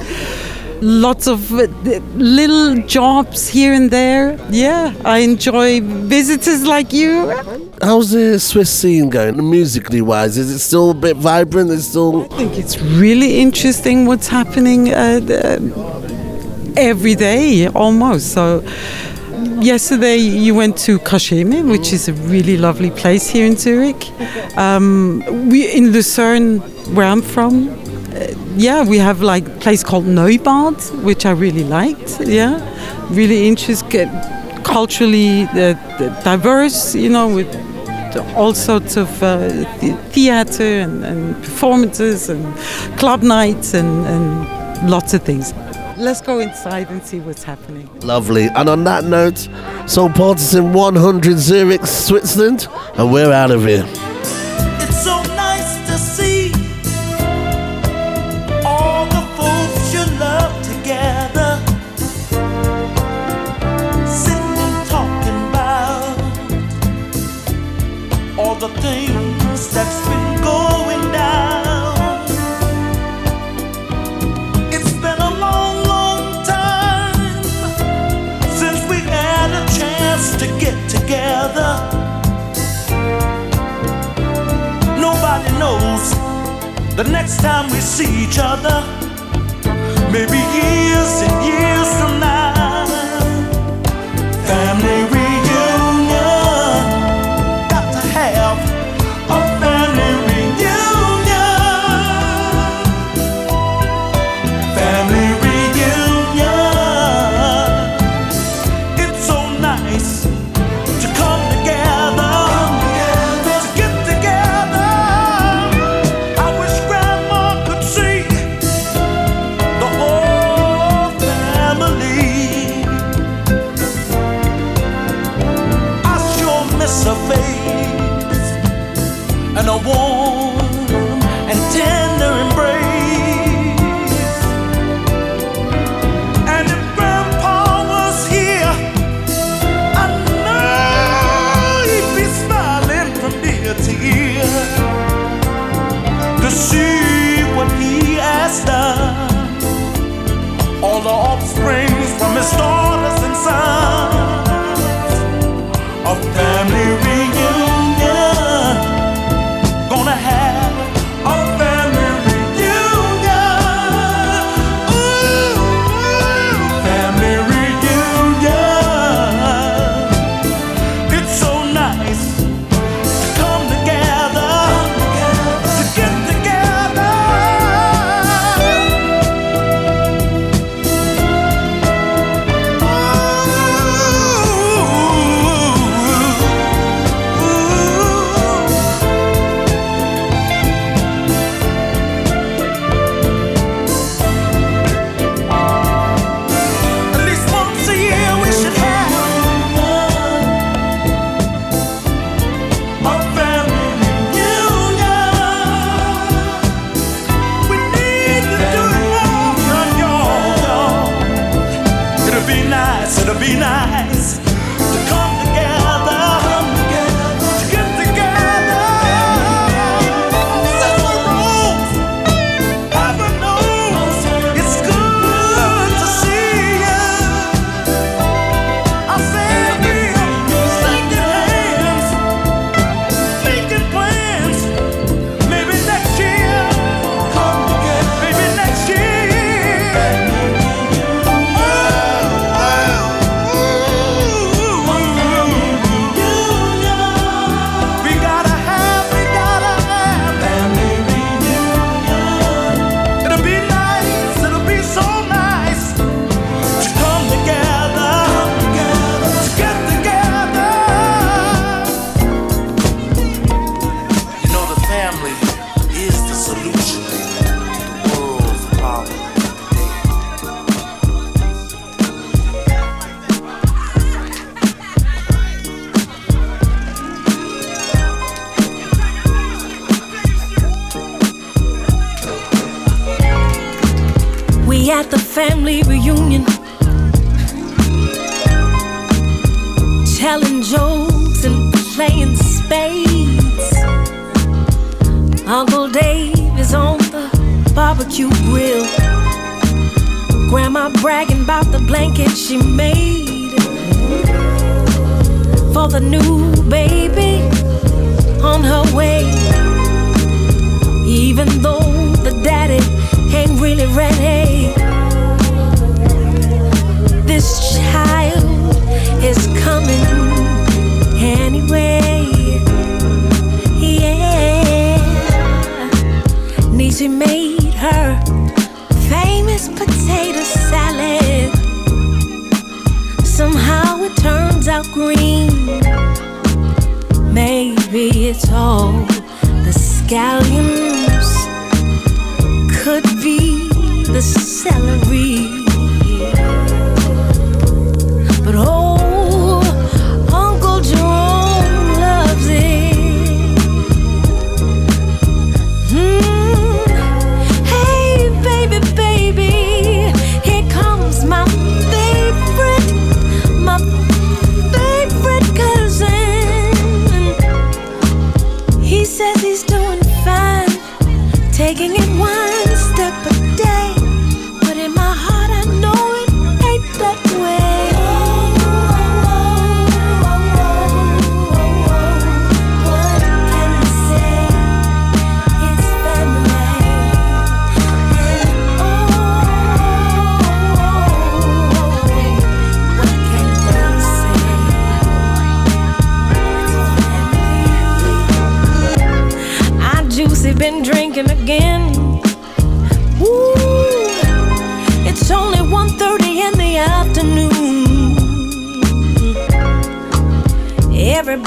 [0.84, 1.66] lots of uh,
[2.14, 4.38] little jobs here and there.
[4.52, 7.34] Yeah, I enjoy visitors like you.
[7.82, 10.38] How's the Swiss scene going, musically wise?
[10.38, 11.72] Is it still a bit vibrant?
[11.72, 12.26] It's still.
[12.32, 16.07] I think it's really interesting what's happening uh, the-
[16.78, 18.32] every day almost.
[18.34, 18.64] So
[19.60, 24.12] yesterday you went to Kasheme, which is a really lovely place here in Zurich.
[24.58, 26.60] Um, we in Lucerne,
[26.96, 27.70] where I'm from.
[27.70, 32.20] Uh, yeah, we have like a place called Neubad, which I really liked.
[32.22, 32.62] Yeah,
[33.10, 34.10] really interesting,
[34.64, 35.74] culturally uh,
[36.24, 36.96] diverse.
[36.96, 37.50] You know, with
[38.36, 39.50] all sorts of uh,
[40.12, 42.56] theater and, and, performances and
[42.98, 45.54] club nights and, and lots of things.
[45.98, 47.90] Let's go inside and see what's happening.
[48.02, 48.50] Lovely.
[48.56, 49.50] And on that note,
[49.90, 53.86] Soul Partisan 100 Zurich, Switzerland, and we're out of here.
[68.60, 69.07] the thing
[86.98, 88.82] The next time we see each other,
[90.12, 91.77] maybe years and years.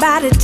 [0.03, 0.40] Everybody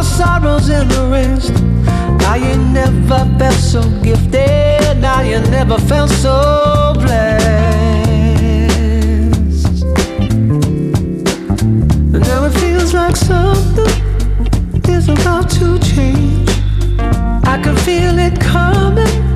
[0.00, 1.52] the sorrows and the rest.
[2.22, 4.98] Now you never felt so gifted.
[4.98, 7.44] Now you never felt so blessed.
[12.14, 13.92] And now it feels like something
[14.88, 16.48] is about to change.
[17.44, 19.29] I can feel it coming.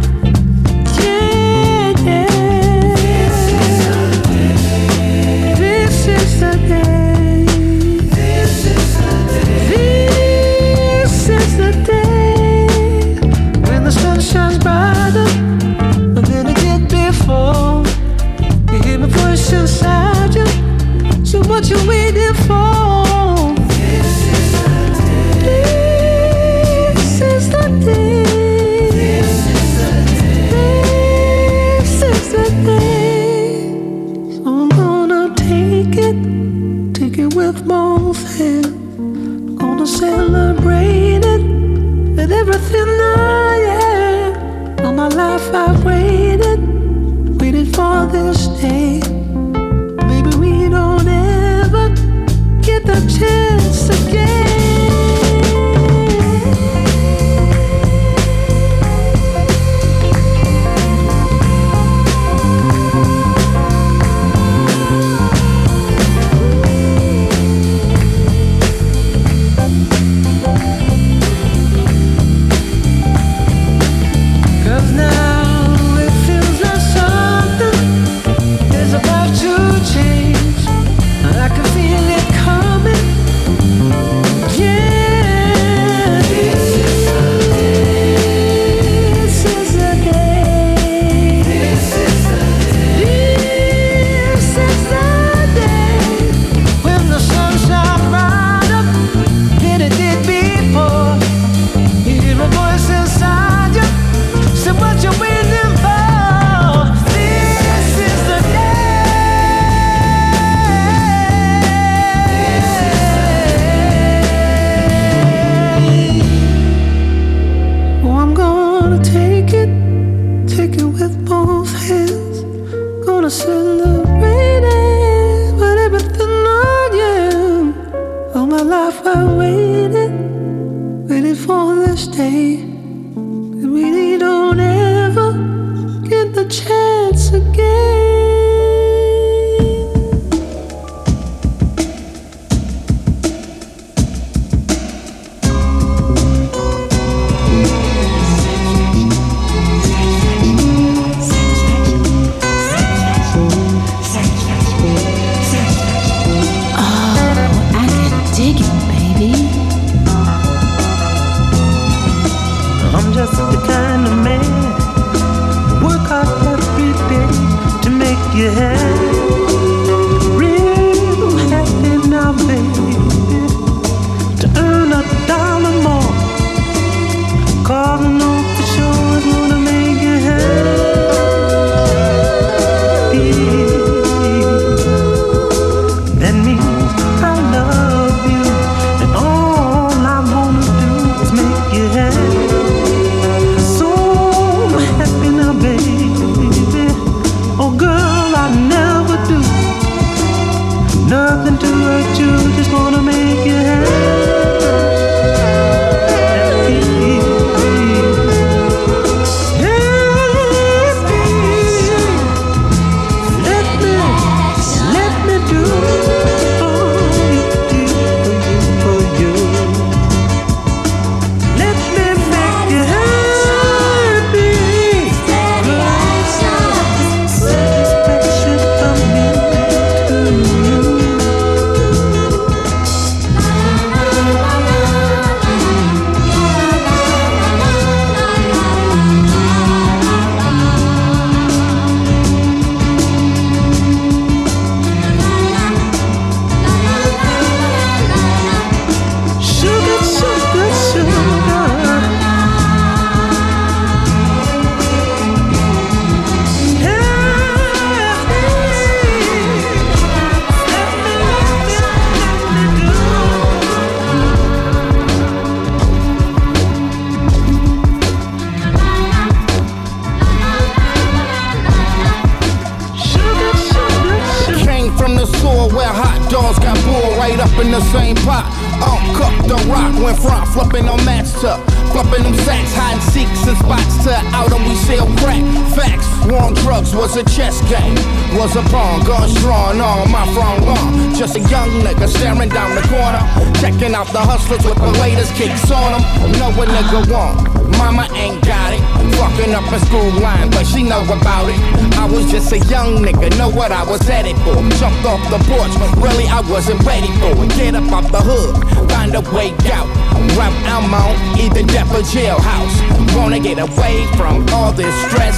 [295.35, 296.03] Kicks on them.
[296.39, 297.37] Know what nigga want.
[297.77, 298.81] Mama ain't got it.
[299.19, 301.59] Fucking up a school line, but she know about it.
[301.99, 304.55] I was just a young nigga, know what I was headed for.
[304.79, 307.51] Jumped off the porch, but really I wasn't ready for it.
[307.57, 308.55] Get up off the hood,
[308.91, 309.89] find a way out.
[310.37, 313.17] Route I'm on, either death or jailhouse.
[313.17, 315.37] Wanna get away from all this stress.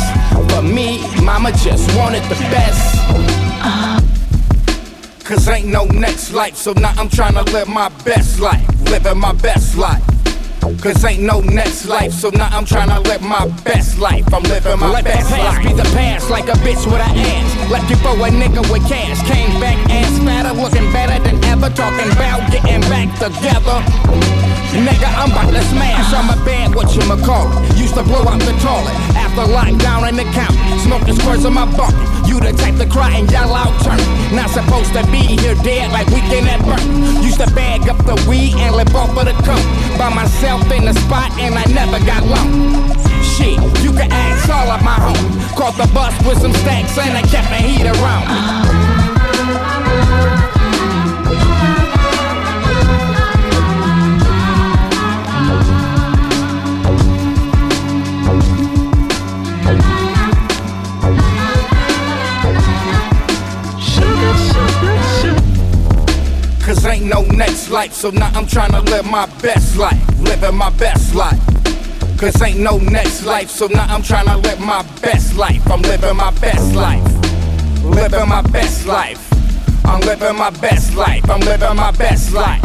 [0.49, 3.36] But me, mama just wanted the best.
[5.27, 8.63] Cause ain't no next life, so now I'm tryna live my best life.
[8.93, 10.01] Living my best life.
[10.81, 14.23] Cause ain't no next life, so now I'm tryna live my best life.
[14.33, 15.67] I'm living my Let the best past life.
[15.67, 17.71] be the past, like a bitch with an ass.
[17.73, 19.19] Left you for a nigga with cash.
[19.27, 21.71] Came back ass fatter, looking better than ever.
[21.75, 23.83] Talking about getting back together.
[24.79, 26.15] Nigga, I'm about to smash.
[26.15, 27.77] I'm a bad what you call it.
[27.77, 30.79] Used to blow out the toilet after lockdown in the county.
[30.87, 32.16] Smoking squirts on my bucket.
[32.27, 33.99] You the type to cry and yell out turn.
[34.35, 36.85] Not supposed to be here dead like we weekend at birth.
[37.23, 39.67] Used to bag up the weed and live off of the coke.
[39.99, 42.47] By myself in the spot and I never got low.
[43.23, 45.57] Shit, you can ask all of my homies.
[45.57, 48.66] Caught the bus with some stacks and I kept the heat around
[67.09, 70.21] no next life, so now I'm tryna live my best life.
[70.21, 71.41] Living my best life.
[72.19, 75.61] Cause ain't no next life, so now I'm tryna live my best life.
[75.71, 77.05] I'm living my best life.
[77.83, 79.23] Living my best life.
[79.85, 81.29] I'm living my best life.
[81.31, 82.63] I'm living my best life.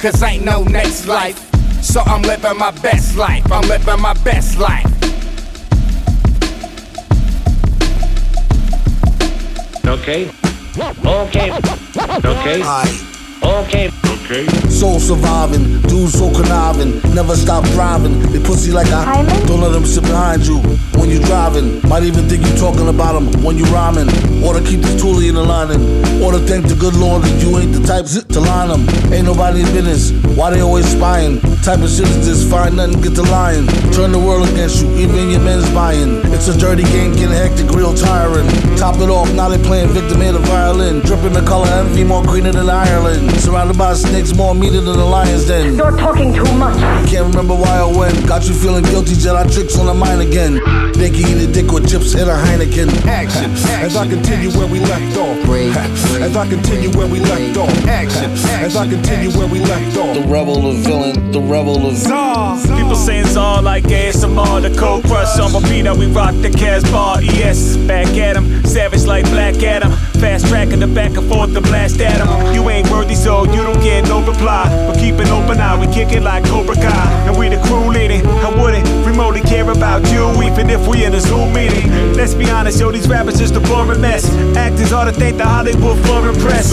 [0.00, 1.38] Cause ain't no next life,
[1.82, 3.50] so I'm living my best life.
[3.52, 4.86] I'm living my best life.
[9.86, 10.30] Okay.
[11.04, 11.52] Okay.
[12.24, 13.09] Okay.
[13.42, 13.99] Okay.
[14.30, 14.46] Okay.
[14.68, 18.20] Soul surviving, dudes so conniving, never stop driving.
[18.30, 20.58] They pussy like I don't let them sit behind you
[21.00, 21.80] when you driving.
[21.88, 24.06] Might even think you talking about them when you rhyming.
[24.44, 25.82] Or to keep the toolie in the lining.
[26.22, 28.88] Or to thank the good Lord that you ain't the type zit to line them.
[29.12, 30.12] Ain't nobody's business.
[30.36, 31.40] Why they always spying?
[31.64, 33.66] Type of shit is this, find nothing, get the lying.
[33.92, 36.20] Turn the world against you, even your men's buying.
[36.32, 38.46] It's a dirty game, getting hectic, real tiring.
[38.76, 41.00] Top it off, now they playing victim in the violin.
[41.00, 43.30] Dripping the color envy, more greener than Ireland.
[43.40, 45.76] Surrounded by snakes, more meaner than the lion's den.
[45.76, 46.76] You're talking too much.
[47.08, 48.12] Can't remember why or when.
[48.26, 50.60] Got you feeling guilty, Jedi tricks on the mind again.
[50.92, 52.88] They can eat a dick with chips and a Heineken.
[53.06, 55.44] Action, as I continue where we left off.
[55.46, 55.74] Break.
[56.20, 57.72] As I continue where we left off.
[57.88, 58.30] Action,
[58.60, 60.14] as I continue where we left off.
[60.14, 61.96] The rebel, the villain, the rebel, the
[62.76, 67.20] People saying Czar like ASMR, the cold crush on my beat, we rock the Casbah.
[67.22, 69.92] ES, back at him, savage like Black Adam.
[70.20, 72.54] Fast tracking the back and forth to blast at him.
[72.54, 74.68] You ain't worthy, so you don't get no reply.
[74.86, 77.26] But keep an open eye, we kick it like Cobra Kai.
[77.26, 78.26] And we the crew leading.
[78.26, 82.12] I wouldn't remotely care about you, even if we in a Zoom meeting.
[82.12, 84.30] Let's be honest, yo, these rappers just a boring mess.
[84.56, 86.70] Actors ought to thank the Hollywood foreign press.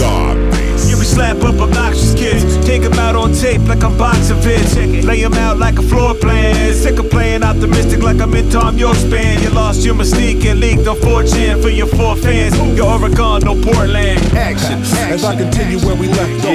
[1.18, 2.64] Slap up obnoxious kids.
[2.64, 5.04] Take 'em out on tape like I'm boxing vids.
[5.04, 6.72] Lay 'em out like a floor plan.
[6.72, 9.42] Sick of playing optimistic like I'm in Thom Yorke's band.
[9.42, 12.54] You lost your mystique and leaked on 4chan for your four fans.
[12.76, 14.20] Your Oregon, no Portland.
[14.36, 14.78] Action,
[15.10, 16.54] as I continue where we left off.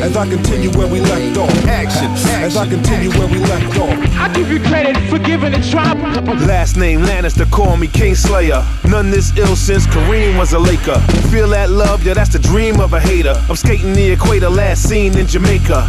[0.00, 1.66] As I continue where we left off.
[1.68, 2.10] Action,
[2.42, 3.94] as I continue where we left off.
[4.18, 5.92] I give you credit for giving it try.
[6.46, 8.64] Last name Lannister, call me Kingslayer.
[8.84, 10.98] None this ill since Kareem was a Laker.
[11.30, 13.34] Feel that love, yeah, that's the dream of a hater.
[13.48, 15.86] I'm skating the equator, last seen in Jamaica.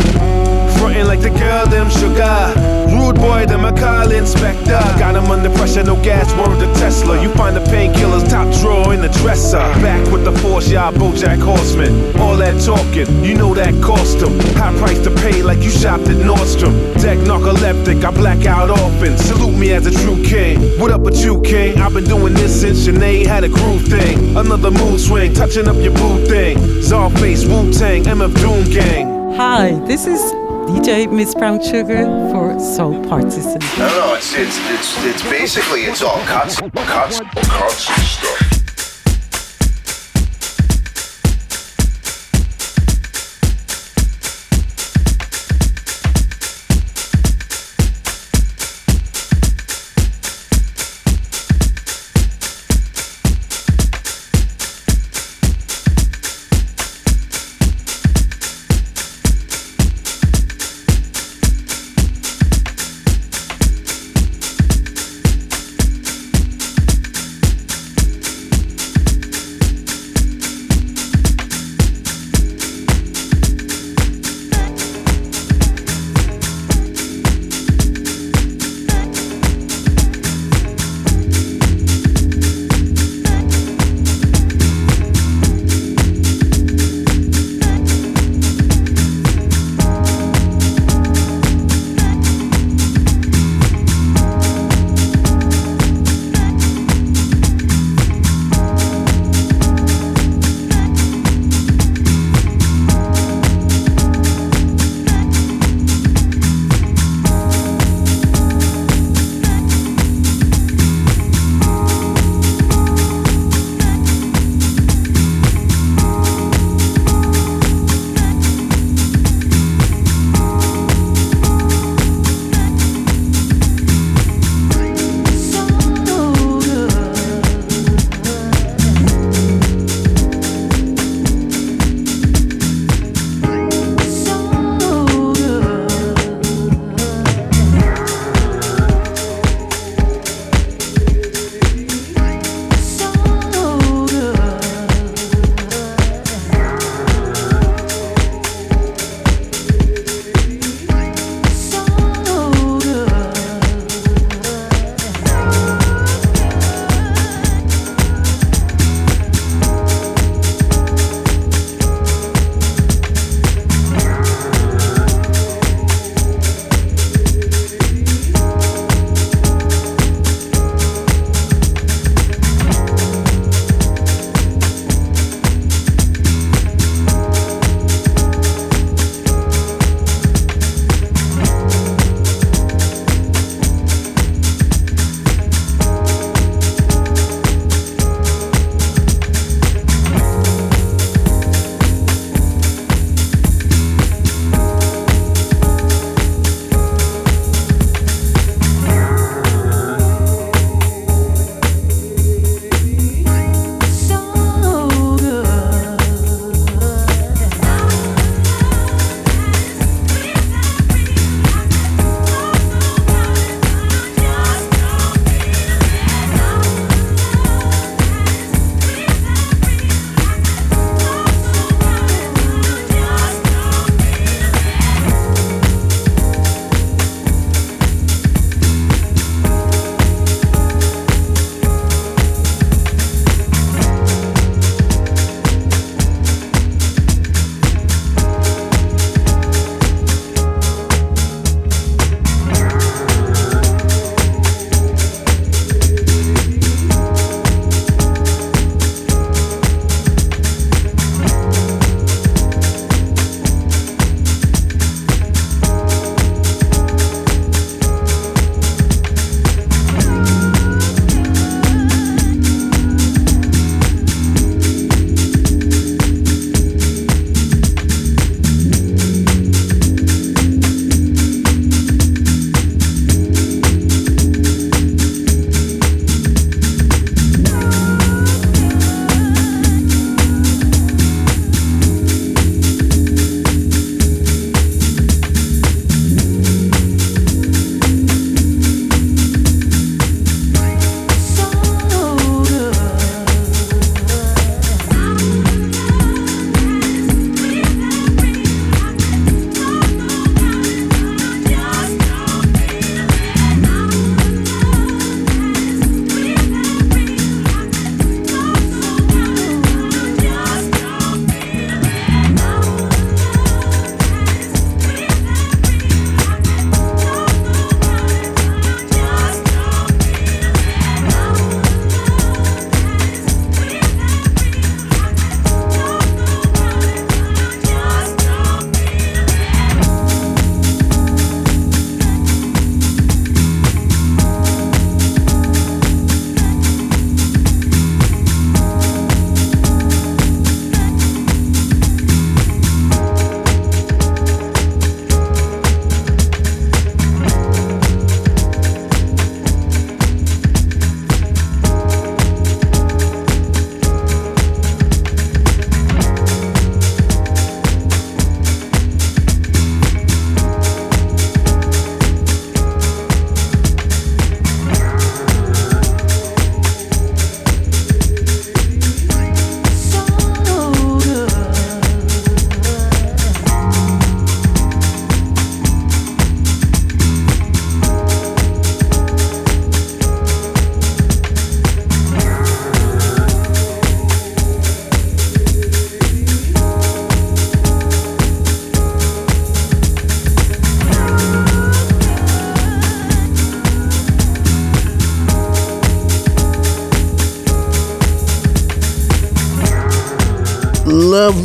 [0.77, 2.53] Frontin' like the girl, them sugar.
[2.91, 4.81] Rude boy, them a call inspector.
[4.99, 7.21] Got him under pressure, no gas, word to Tesla.
[7.21, 9.63] You find the painkillers top drawer in the dresser.
[9.81, 12.19] Back with the force, y'all Bojack Horseman.
[12.19, 14.37] All that talking, you know that cost him.
[14.57, 16.75] High price to pay like you shopped at Nordstrom.
[17.01, 19.17] Deck narcoleptic, I black out often.
[19.17, 20.59] Salute me as a true king.
[20.79, 21.77] What up with you, king?
[21.77, 24.35] I've been doing this since Sinead had a groove thing.
[24.35, 26.57] Another mood swing, touching up your boo thing.
[26.81, 29.33] Czarface, Wu Tang, MF Doom Gang.
[29.35, 30.19] Hi, this is
[30.65, 33.59] DJ Miss Brown Sugar for Soul Partisan.
[33.77, 38.60] No, no, it's it's it's it's basically it's all cuts, cuts, cuts and stuff.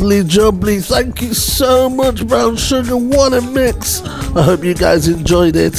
[0.09, 0.81] Jubbly.
[0.83, 2.95] Thank you so much, Brown Sugar.
[2.95, 4.01] What a mix.
[4.35, 5.75] I hope you guys enjoyed it.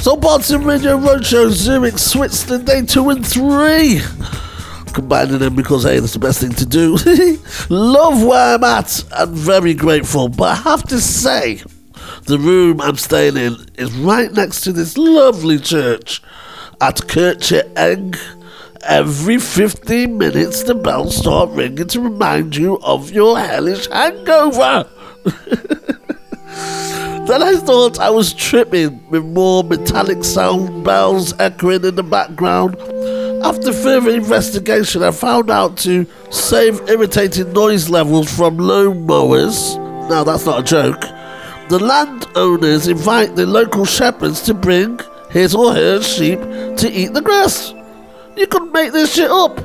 [0.00, 4.00] So, parts of Radio Roadshow, Zurich, Switzerland, day two and three.
[4.92, 6.96] Combining them because, hey, that's the best thing to do.
[7.70, 10.28] Love where I'm at and very grateful.
[10.28, 11.62] But I have to say,
[12.26, 16.22] the room I'm staying in is right next to this lovely church
[16.80, 17.62] at Kirche.
[18.86, 24.88] Every 15 minutes, the bells start ringing to remind you of your hellish hangover.
[27.26, 32.76] Then I thought I was tripping with more metallic sound bells echoing in the background.
[33.42, 39.76] After further investigation, I found out to save irritating noise levels from lawn mowers.
[40.10, 41.00] Now, that's not a joke.
[41.70, 45.00] The landowners invite the local shepherds to bring
[45.30, 47.73] his or her sheep to eat the grass.
[48.36, 49.56] You could make this shit up.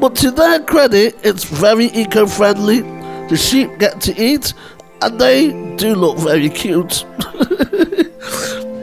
[0.00, 2.80] But to their credit, it's very eco friendly.
[3.28, 4.52] The sheep get to eat,
[5.00, 7.04] and they do look very cute.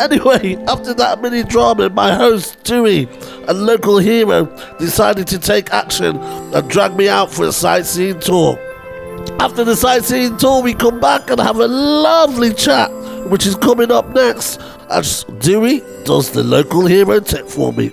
[0.01, 3.07] anyway, after that mini drama, my host, Dewey,
[3.47, 4.45] a local hero,
[4.79, 8.57] decided to take action and drag me out for a sightseeing tour.
[9.39, 12.91] After the sightseeing tour, we come back and have a lovely chat,
[13.29, 14.59] which is coming up next
[14.89, 17.91] as Dewey does the local hero tip for me.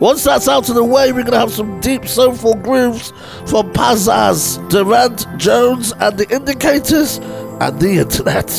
[0.00, 3.12] Once that's out of the way, we're going to have some deep soulful grooves
[3.46, 7.18] from Pazaz, Durand, Jones, and the Indicators,
[7.60, 8.50] and the Internet.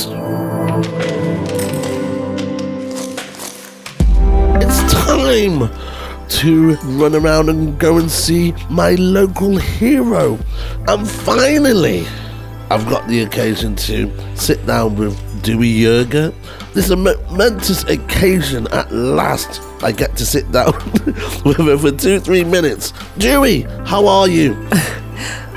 [4.63, 5.69] It's time
[6.29, 10.39] to run around and go and see my local hero.
[10.87, 12.07] And finally,
[12.71, 16.33] I've got the occasion to sit down with Dewey Yerger.
[16.73, 19.61] This momentous occasion at last.
[19.85, 20.73] I get to sit down
[21.45, 22.91] with her for two, three minutes.
[23.19, 24.57] Dewey, how are you?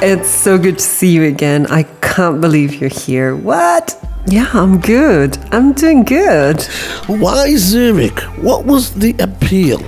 [0.01, 1.67] It's so good to see you again.
[1.67, 3.35] I can't believe you're here.
[3.35, 4.01] What?
[4.29, 5.37] Yeah, I'm good.
[5.51, 6.63] I'm doing good.
[7.09, 8.21] Why Zurich?
[8.39, 9.81] What was the appeal?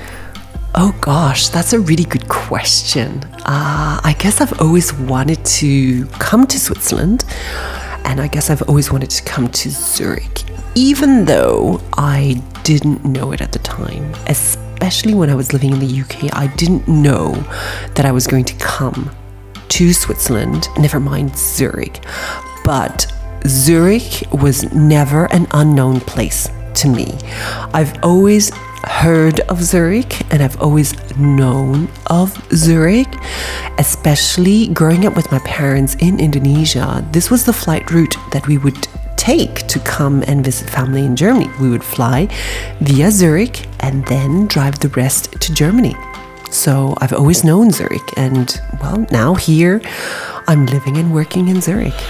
[0.75, 3.23] Oh gosh, that's a really good question.
[3.47, 7.25] Uh, I guess I've always wanted to come to Switzerland,
[8.05, 10.43] and I guess I've always wanted to come to Zurich,
[10.75, 14.15] even though I didn't know it at the time.
[14.27, 17.33] Especially when I was living in the UK, I didn't know
[17.95, 19.11] that I was going to come
[19.69, 22.05] to Switzerland, never mind Zurich.
[22.65, 23.13] But
[23.47, 27.17] Zurich was never an unknown place to me.
[27.73, 28.51] I've always
[28.85, 33.09] heard of Zurich and I've always known of Zurich,
[33.79, 37.07] especially growing up with my parents in Indonesia.
[37.13, 38.87] This was the flight route that we would
[39.21, 41.51] take to come and visit family in Germany.
[41.61, 42.27] We would fly
[42.81, 45.95] via Zurich and then drive the rest to Germany.
[46.51, 49.83] So I've always known Zurich, and well, now here
[50.49, 52.01] I'm living and working in Zurich.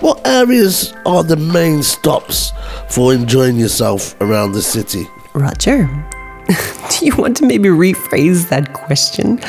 [0.00, 2.52] What areas are the main stops
[2.88, 5.06] for enjoying yourself around the city?
[5.34, 5.86] Roger,
[6.90, 9.40] do you want to maybe rephrase that question?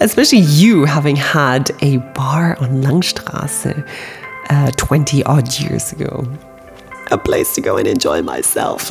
[0.00, 3.86] Especially you having had a bar on Langstrasse
[4.48, 6.26] uh, 20 odd years ago.
[7.10, 8.90] A place to go and enjoy myself.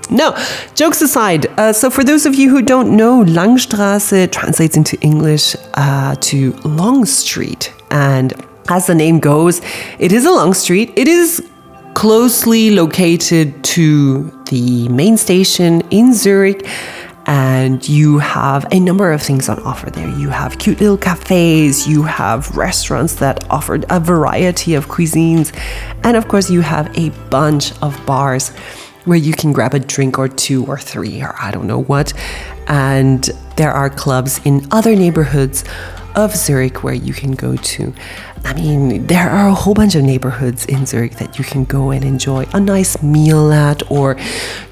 [0.10, 0.36] no,
[0.74, 5.54] jokes aside, uh, so for those of you who don't know, Langstrasse translates into English
[5.74, 7.72] uh, to Long Street.
[7.90, 8.34] And
[8.68, 9.60] as the name goes,
[9.98, 10.92] it is a long street.
[10.96, 11.42] It is
[11.94, 16.66] closely located to the main station in Zurich.
[17.28, 20.08] And you have a number of things on offer there.
[20.08, 25.54] You have cute little cafes, you have restaurants that offer a variety of cuisines,
[26.02, 28.48] and of course, you have a bunch of bars
[29.04, 32.12] where you can grab a drink or two or three or I don't know what.
[32.66, 33.24] And
[33.56, 35.64] there are clubs in other neighborhoods
[36.18, 37.94] of Zurich where you can go to.
[38.44, 41.90] I mean, there are a whole bunch of neighborhoods in Zurich that you can go
[41.90, 44.16] and enjoy a nice meal at, or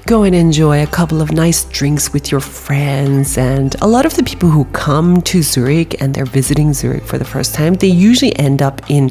[0.05, 3.37] go and enjoy a couple of nice drinks with your friends.
[3.37, 7.17] And a lot of the people who come to Zurich and they're visiting Zurich for
[7.17, 9.07] the first time, they usually end up in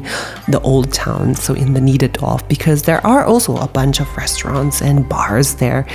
[0.47, 4.81] the old town, so in the Niederdorf, because there are also a bunch of restaurants
[4.81, 5.85] and bars there.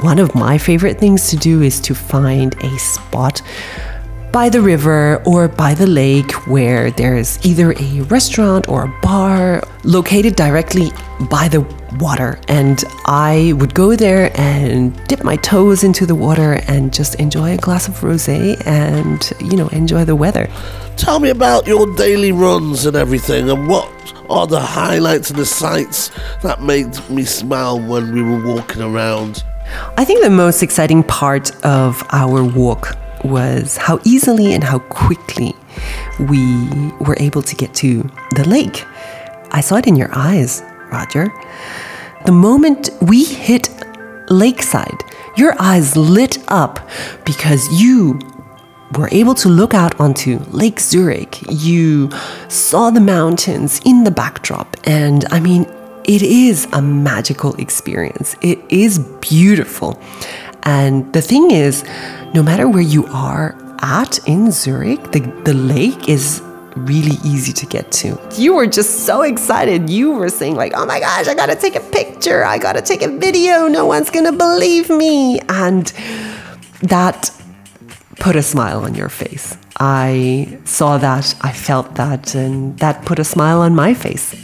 [0.00, 3.42] One of my favorite things to do is to find a spot
[4.32, 9.62] by the river or by the lake where there's either a restaurant or a bar
[9.84, 10.90] located directly
[11.30, 11.60] by the
[11.98, 12.38] water.
[12.48, 17.54] And I would go there and dip my toes into the water and just enjoy
[17.54, 20.48] a glass of rosé and, you know, enjoy the weather.
[20.96, 23.90] Tell me about your daily runs and everything, and what
[24.28, 26.10] are the highlights and the sights
[26.42, 29.42] that made me smile when we were walking around?
[29.96, 35.54] I think the most exciting part of our walk was how easily and how quickly
[36.20, 38.84] we were able to get to the lake.
[39.50, 41.32] I saw it in your eyes, Roger.
[42.26, 43.70] The moment we hit
[44.28, 45.02] lakeside,
[45.36, 46.80] your eyes lit up
[47.24, 48.18] because you
[48.96, 51.42] were able to look out onto Lake Zurich.
[51.50, 52.10] You
[52.48, 55.66] saw the mountains in the backdrop, and I mean,
[56.04, 58.34] it is a magical experience.
[58.40, 60.00] It is beautiful.
[60.68, 61.82] And the thing is,
[62.34, 66.42] no matter where you are at in Zurich, the, the lake is
[66.76, 68.20] really easy to get to.
[68.36, 69.88] You were just so excited.
[69.88, 72.44] You were saying, like, oh my gosh, I gotta take a picture.
[72.44, 73.66] I gotta take a video.
[73.66, 75.40] No one's gonna believe me.
[75.48, 75.86] And
[76.82, 77.30] that
[78.16, 79.56] put a smile on your face.
[79.80, 84.34] I saw that, I felt that, and that put a smile on my face.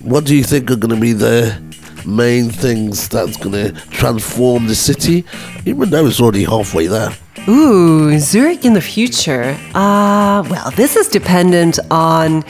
[0.00, 1.60] What do you think are going to be the
[2.06, 5.24] main things that's going to transform the city,
[5.66, 7.12] even though it's already halfway there?
[7.48, 9.56] Ooh, Zurich in the future.
[9.74, 12.44] Uh, well, this is dependent on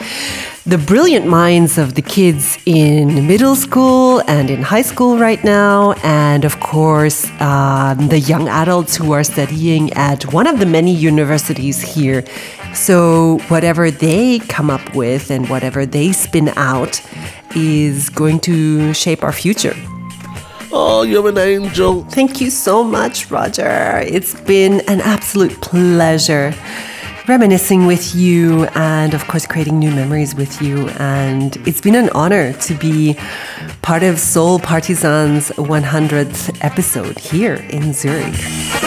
[0.65, 5.93] the brilliant minds of the kids in middle school and in high school right now,
[6.03, 10.93] and of course, um, the young adults who are studying at one of the many
[10.93, 12.23] universities here.
[12.73, 17.01] So, whatever they come up with and whatever they spin out
[17.55, 19.75] is going to shape our future.
[20.73, 22.05] Oh, you're an angel.
[22.05, 24.03] Thank you so much, Roger.
[24.07, 26.53] It's been an absolute pleasure
[27.27, 30.87] reminiscing with you and, of course, creating new memories with you.
[30.91, 33.17] And it's been an honor to be
[33.81, 38.80] part of Soul Partisans 100th episode here in Zurich.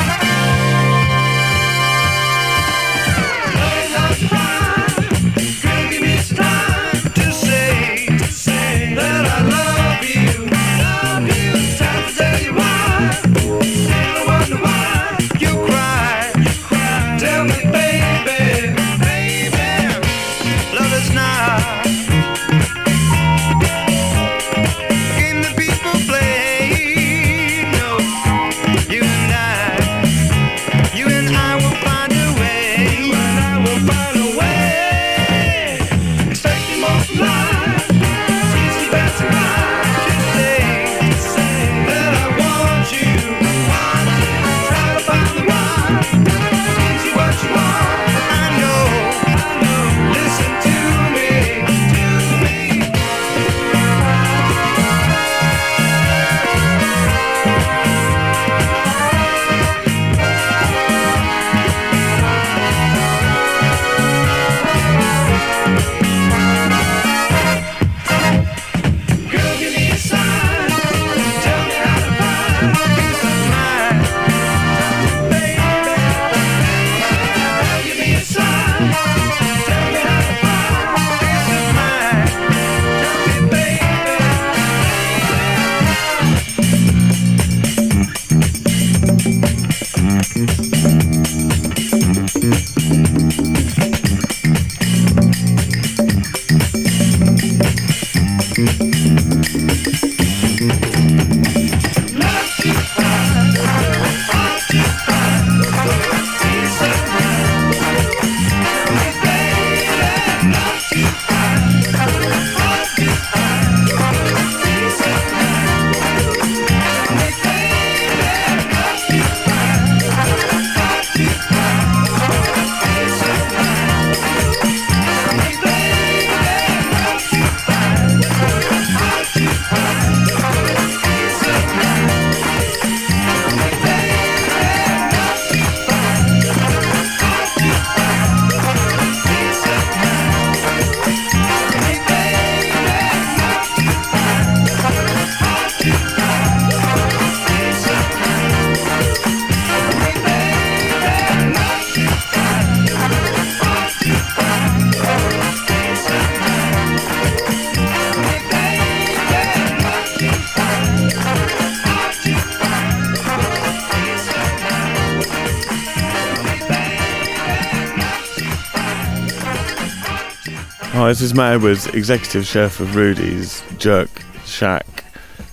[171.14, 174.10] Hi, this is Matt Edwards, executive chef of Rudy's Jerk
[174.46, 175.04] Shack,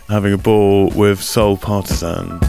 [0.10, 2.40] having a ball with Soul Partisan.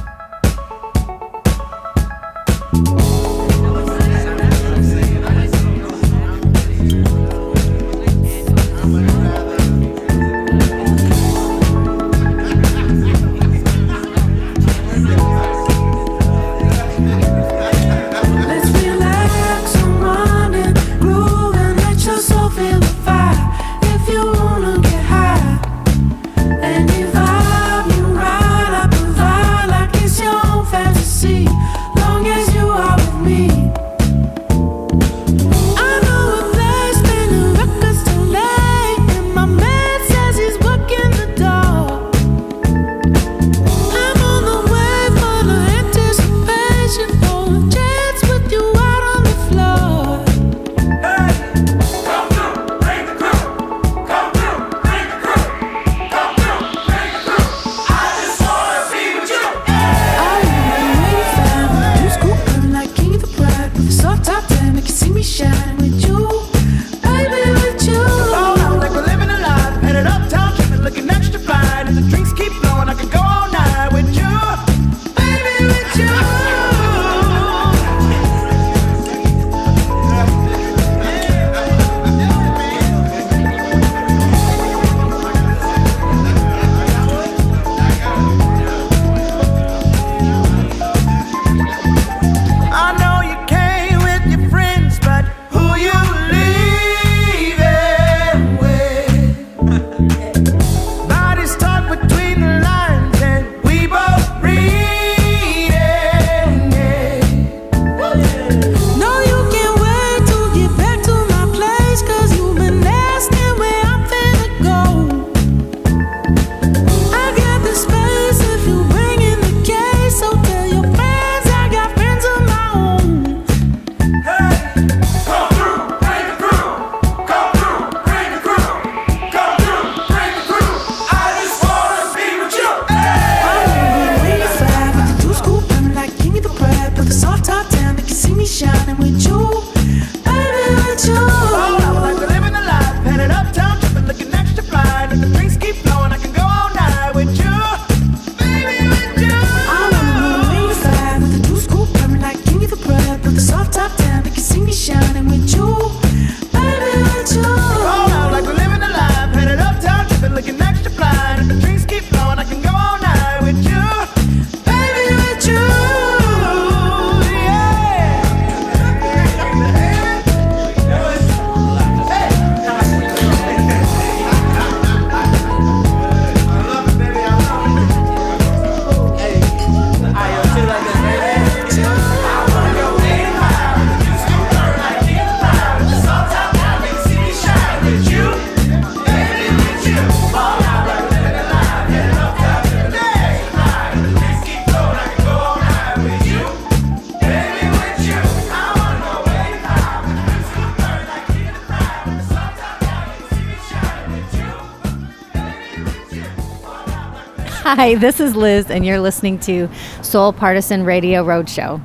[207.74, 209.66] Hi, this is Liz, and you're listening to
[210.02, 211.80] Soul Partisan Radio Roadshow.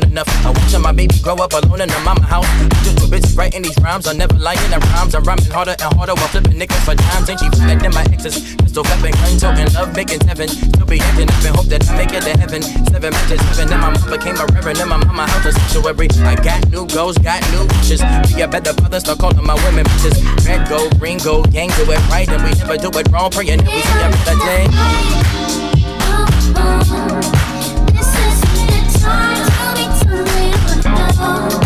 [0.00, 0.28] Grown enough.
[0.44, 2.46] I watch my baby grow up alone in the mama house.
[2.82, 5.14] Just too busy writing these rhymes, I'm never lying in the rhymes.
[5.14, 7.30] I'm rhyming harder and harder while flipping niggas for dimes.
[7.30, 8.56] Ain't she better than my exes?
[8.56, 10.48] Pistol flipping, gun toting, love making heaven.
[10.48, 12.62] Still be acting up and hope that I make it to heaven.
[12.62, 14.80] Seven matches, seven, and my mama became a reverend.
[14.80, 16.08] In my mama house a sanctuary.
[16.26, 18.02] I got new goals, got new wishes.
[18.34, 20.18] Be a better father, start calling my women bitches.
[20.46, 23.30] Red gold, green gold, gang do it right, and we never do it wrong.
[23.30, 24.66] Praying that we see a better day.
[26.06, 27.43] Oh, oh, oh.
[31.24, 31.64] Kane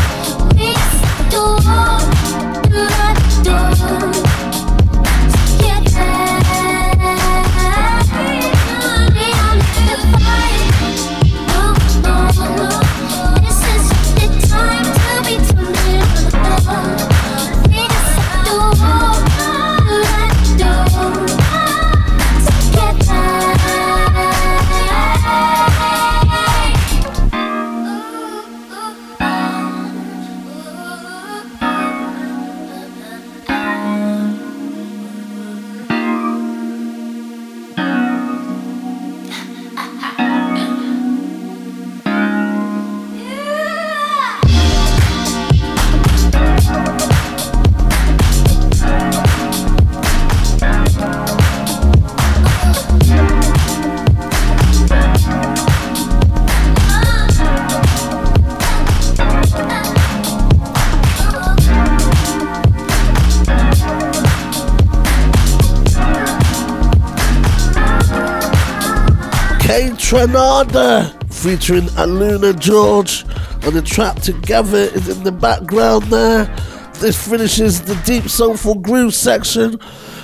[70.08, 73.26] Trenada featuring Aluna George
[73.62, 76.46] and the track Together is in the background there.
[76.94, 79.72] This finishes the deep soulful groove section.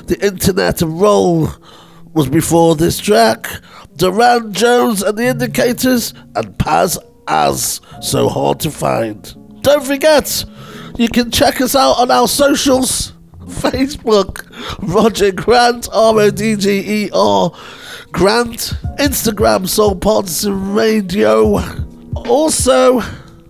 [0.06, 1.51] The Internet of Roll
[2.15, 3.47] was before this track.
[3.97, 6.98] Durand Jones and the Indicators and Paz
[7.28, 9.36] As, so hard to find.
[9.61, 10.47] Don't forget,
[10.97, 13.12] you can check us out on our socials.
[13.44, 14.47] Facebook,
[14.94, 17.52] Roger Grant, R O D G E R,
[18.14, 21.58] Grant, Instagram, Soul Partisan Radio.
[22.14, 23.00] Also,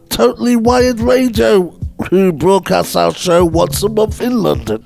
[0.08, 1.68] Totally Wired Radio,
[2.08, 4.82] who broadcasts our show once a month in London.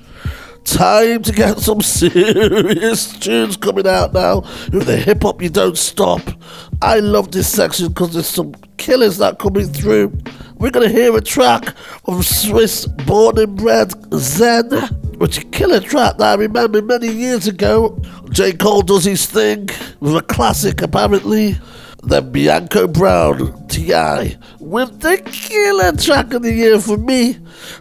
[0.65, 4.41] Time to get some serious tunes coming out now.
[4.73, 6.21] With the hip hop, you don't stop.
[6.81, 10.11] I love this section because there's some killers that coming through.
[10.57, 11.73] We're gonna hear a track
[12.05, 14.69] from Swiss born and bred Zen,
[15.21, 17.99] is a killer track that I remember many years ago.
[18.31, 18.53] J.
[18.53, 19.69] Cole does his thing
[19.99, 21.57] with a classic apparently.
[22.03, 24.37] Then Bianca Brown, T.I.
[24.59, 27.37] with the killer track of the year for me,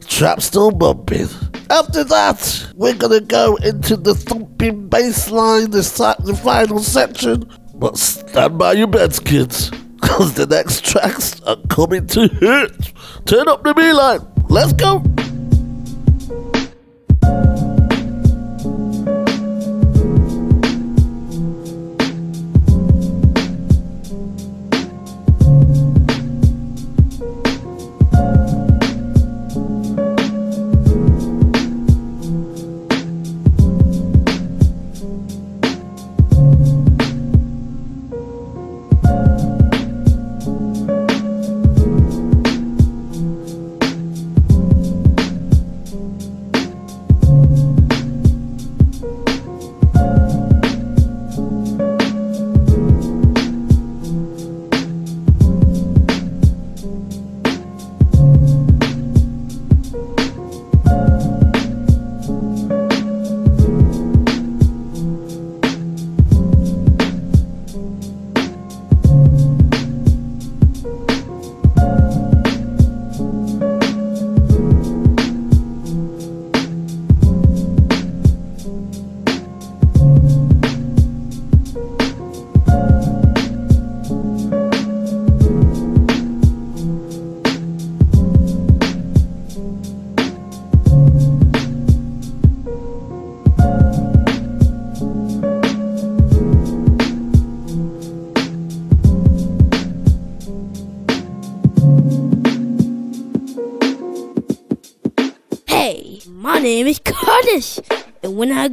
[0.09, 1.29] Trap Still Bumping.
[1.71, 7.49] After that, we're gonna go into the thumping bass line, the, sa- the final section.
[7.75, 9.71] But stand by your beds, kids,
[10.01, 12.93] because the next tracks are coming to hit.
[13.27, 14.21] Turn up the B line.
[14.49, 15.05] Let's go.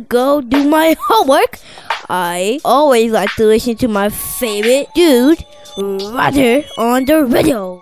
[0.09, 1.59] Go do my homework,
[2.09, 5.43] I always like to listen to my favorite dude,
[5.77, 7.81] Roger, on the radio.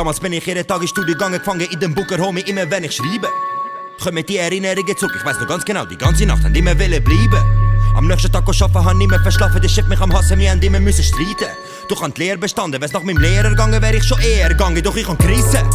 [0.00, 2.84] Damals bin ich jeden Tag ins Studio gegangen, gefangen in dem Bunker, Homie, immer wenn
[2.84, 3.28] ich schreibe.
[4.02, 7.04] Kommen die Erinnerungen zurück, ich weiß noch ganz genau, die ganze Nacht haben immer wollen
[7.04, 7.44] bleiben.
[7.94, 10.62] Am nächsten Tag arbeiten, haben nicht mehr verschlafen, der Chef mich am Hassen, wir haben
[10.62, 11.54] immer müssen streiten.
[11.86, 14.82] Doch an die Lehre bestanden, wär's nach meinem Lehrer gegangen, wär ich schon eher gegangen,
[14.82, 15.68] doch ich han gerissen.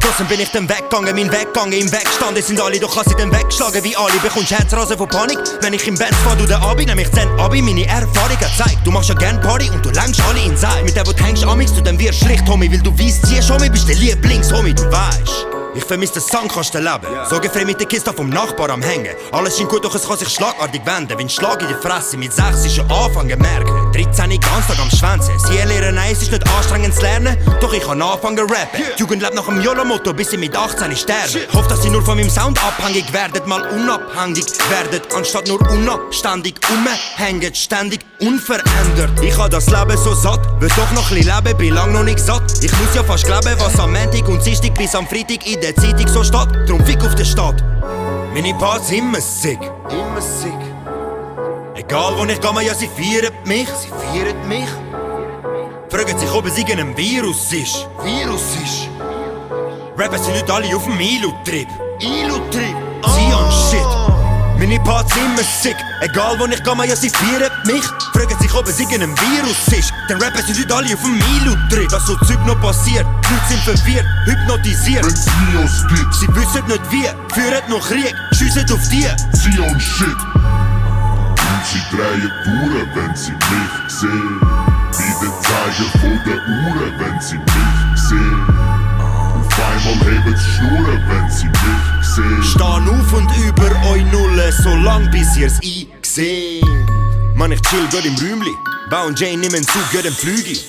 [0.00, 3.04] Trotzdem bin ich dann weggegangen, mein Weg gegangen, im Weg gestanden sind alle, doch kann
[3.06, 4.18] sie dann weggeschlagen wie alle.
[4.22, 7.62] Bekommst Herzrasen von Panik, wenn ich im Bett fahr, du den Abi, nämlich 10 Abi,
[7.62, 8.78] meine Erfahrung zeigt.
[8.84, 10.82] Du machst ja gern Party und du längst alle in Seil.
[10.84, 13.50] Mit dem, wo du hängst, amix, du dann wirst schlicht, Homie, weil du weißt, ziehst,
[13.50, 15.46] Homie, bist der Lieblings-Homie, du weißt.
[15.74, 17.08] Ich vermisse das Sandkastenleben.
[17.28, 19.14] Sorgenfrei mit der Kiste vom Nachbar am Hängen.
[19.30, 21.16] Alles scheint gut, doch es kann sich schlagartig wenden.
[21.16, 23.79] Wenn Schlag in die Fresse mit 6 ist schon anfangen merken.
[23.92, 25.38] 13 ganz Tag am Schwänzen.
[25.38, 27.36] Sie lernen, nein, es ist nicht anstrengend zu lernen.
[27.60, 28.82] Doch ich kann anfangen rappen.
[28.96, 31.40] Die Jugend lebt nach dem YOLO-Motto, bis sie mit 18 sterben.
[31.52, 36.54] Hoffe, dass sie nur von meinem Sound abhängig werden, mal unabhängig werden, anstatt nur unabständig
[36.68, 39.10] umhängen, ständig unverändert.
[39.22, 42.20] Ich hab das Leben so satt, will doch noch ein leben, bin lang noch nicht
[42.20, 42.42] satt.
[42.62, 45.74] Ich muss ja fast glauben, was am Montag und Dienstag bis am Freitag in der
[45.74, 46.68] Zeitung so steht.
[46.68, 47.62] Drum fick auf der Stadt.
[48.32, 49.58] Meine Parts immer sick,
[49.90, 50.69] immer sick.
[51.90, 54.68] Egal wo ich gehe, ja sie feiern mich, sie feiern mich.
[55.88, 58.88] Fragen sich, ob es irgendein Virus ist, Virus ist.
[59.98, 61.66] Rappen sind nicht alle auf dem Ilu-Trip,
[61.98, 63.90] Ilu-Trip, Zion shit.
[64.56, 67.82] Meine Parts immer sick, egal wo ich gehe, ja sie feiern mich.
[68.12, 71.90] Fragen sich, ob es irgendein Virus ist, denn Rappen sind nicht alle auf dem Ilu-Trip.
[71.90, 75.02] Was so Zeug noch passiert, die Leute sind verwirrt, hypnotisiert.
[75.02, 79.08] Gibt, sie wissen nicht wie, führen noch Krieg, schiessen auf die.
[79.36, 80.39] Zion shit.
[81.60, 84.40] Und sie drehen durch, wenn sie mich sehen.
[84.96, 88.44] Wie der Zeiger von der Uhr, wenn sie mich sehen.
[88.98, 92.42] Auf einmal heben sie Schnurren, wenn sie mich sehen.
[92.42, 96.86] Stehen auf und über euch Nullen, so lang bis ihr's eingesehen.
[97.34, 98.54] Mann, ich chill gut im Räumli.
[98.88, 100.60] Bau und Jane nehmen zu, gehen im Flüge.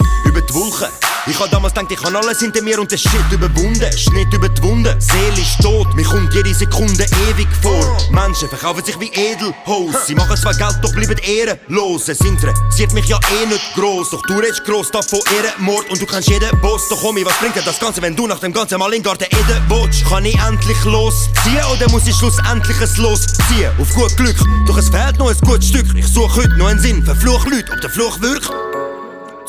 [0.42, 0.88] Über die Wolken.
[1.28, 3.96] Ich hab damals gedacht, ich kann alles hinter mir und den Shit überwunden.
[3.96, 7.98] Schnitt über die Wunde, Seele ist tot, mir kommt jede Sekunde ewig vor.
[8.10, 10.00] Menschen verkaufen sich wie Edelhose.
[10.08, 12.10] Sie machen zwar Geld, doch bleiben ehrenlos.
[12.10, 14.10] Es interessiert mich ja eh nicht groß.
[14.10, 16.90] Doch du redest gross da von Ehrenmord und du kennst jeden Boss.
[16.90, 19.26] Doch Homie, was bringt dir das Ganze, wenn du nach dem ganzen Mal in Garten
[19.26, 20.04] Eden willst?
[20.06, 23.72] Kann ich endlich losziehen oder muss ich schlussendlich es losziehen?
[23.80, 25.86] Auf gut Glück, doch es fehlt noch ein gutes Stück.
[25.96, 28.50] Ich suche heute noch einen Sinn, verfluch Leute, ob der Fluch wirkt.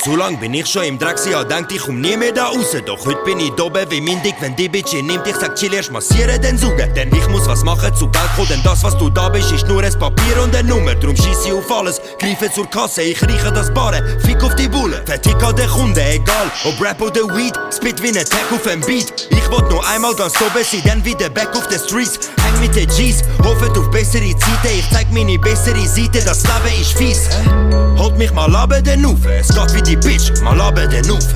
[0.02, 2.46] Zu lang bin ich schon im Dreck, sie hat denkt, ich komm nie mehr da
[2.46, 2.74] raus.
[2.84, 5.24] Doch heute bin ich dobe wie mein Dick, wenn die Bitch ihn nimmt.
[5.28, 6.92] Ich sag chill erst massieren, dann suchen.
[6.96, 9.68] Denn ich muss was machen zu Geld kommen, denn das, was du da bist, ist
[9.68, 10.96] nur ein Papier und eine Nummer.
[10.96, 14.66] Drum schieß ich auf alles, greife zur Kasse, ich rieche das Barren, fick auf die
[14.66, 15.00] Bulle.
[15.06, 18.80] Vertick an den Kunden, egal, ob Rap oder Weed, spit wie ein Tag auf dem
[18.80, 19.28] Beat.
[19.30, 22.18] Ich wollt nur einmal ganz oben sein, dann wieder back auf the streets.
[22.42, 24.78] Häng mit den G's, hoffe auf bessere Zeiten.
[24.80, 27.28] Ich zeig meine bessere Seite, das Leben ist fies.
[27.98, 31.34] Holt mich mal ab den Ufe, es geht wie die Bitch, mal ab den Ufe.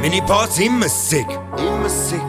[0.00, 2.20] Meine Parts immer sick, immer sick.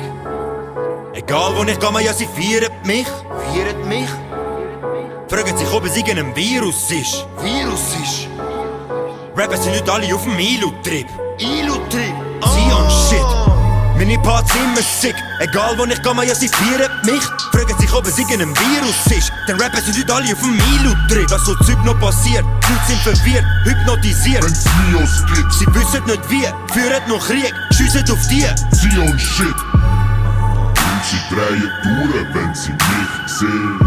[1.13, 4.09] Egal wo ich gehe, ja sie feiern mich, feiern mich.
[5.27, 8.27] Fragen sich, ob es irgendein Virus ist, Virus ist.
[9.35, 11.07] Rappen sind nicht alle auf dem Ilu-Trip,
[11.37, 13.58] Ilu-Trip, Zion shit.
[13.99, 17.21] Meine Parts immer sick, egal wo ich gehe, ja sie feiern mich.
[17.51, 21.29] Fragen sich, ob es irgendein Virus ist, denn Rappen sind nicht alle auf dem Ilu-Trip.
[21.29, 24.41] Was so Zeug noch passiert, die Leute sind verwirrt, hypnotisiert.
[24.41, 28.47] Wenn's Virus gibt, Sie wissen nicht wie, führen noch Krieg, schiessen auf die.
[28.71, 29.47] Zion shit.
[29.75, 33.79] Und sie drehen durch, wenn sie mich sehen.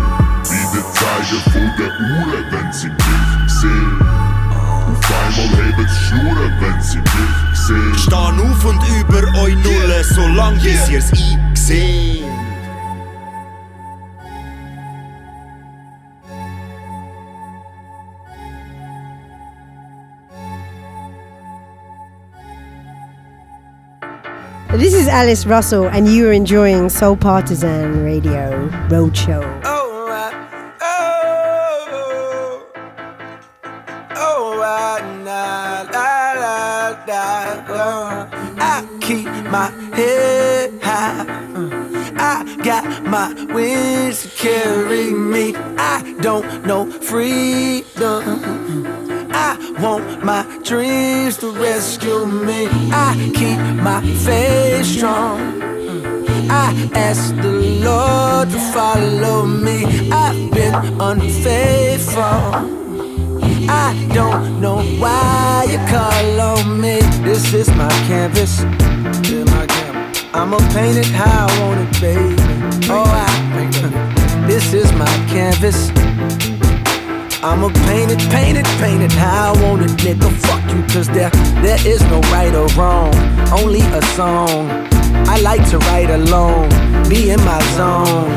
[0.45, 4.12] Wie der Zeiger von der Uhr, wenn sie mich sehen.
[5.05, 7.95] Auf heben sie Schnurren, wenn sie mich sehen.
[7.99, 12.31] Stehen auf und über euch Nullen, so lang bis ihr's eingesehen.
[24.79, 29.43] This is Alice Russell, and you are enjoying Soul Partisan Radio Roadshow.
[29.65, 29.82] Oh,
[37.09, 41.27] I keep my head high.
[41.55, 45.55] Uh, I got my wings to carry me.
[45.77, 48.23] I don't know freedom.
[49.33, 52.69] I want my dreams to rescue me.
[52.93, 55.63] I keep my faith strong.
[56.51, 57.53] I ask the
[57.83, 60.11] Lord to follow me.
[60.13, 62.82] I've been unfaithful.
[63.73, 67.01] I don't know why you call on me.
[67.25, 68.61] This is my canvas.
[69.31, 69.67] Yeah, my.
[70.35, 72.37] I'ma paint it how I want it, baby.
[72.91, 73.33] Oh, I.
[74.47, 75.91] This is my canvas.
[77.43, 80.31] I'ma paint it, paint it, paint it how I want it, nigga.
[80.47, 81.31] Fuck you, cause there,
[81.63, 83.13] there is no right or wrong,
[83.59, 84.71] only a song.
[85.27, 86.69] I like to write alone,
[87.09, 88.31] be in my zone.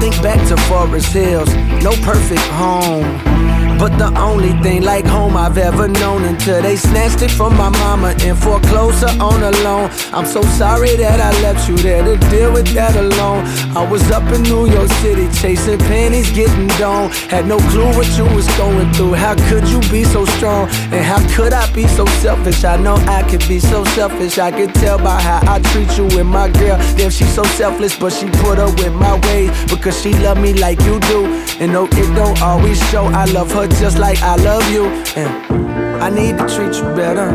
[0.00, 1.48] Think back to Forest Hills,
[1.82, 3.39] no perfect home.
[3.80, 7.70] But the only thing like home I've ever known until they snatched it from my
[7.70, 9.88] mama and foreclosed her on a loan.
[10.12, 13.46] I'm so sorry that I left you there to deal with that alone.
[13.74, 17.08] I was up in New York City chasing pennies, getting down.
[17.32, 19.14] Had no clue what you was going through.
[19.14, 20.68] How could you be so strong?
[20.92, 22.64] And how could I be so selfish?
[22.64, 24.38] I know I could be so selfish.
[24.38, 26.76] I could tell by how I treat you and my girl.
[26.98, 30.52] Damn, she's so selfless, but she put up with my ways because she love me
[30.52, 31.24] like you do.
[31.60, 33.06] And no, it don't always show.
[33.06, 34.86] I love her just like I love you.
[35.16, 37.28] And I need to treat you better.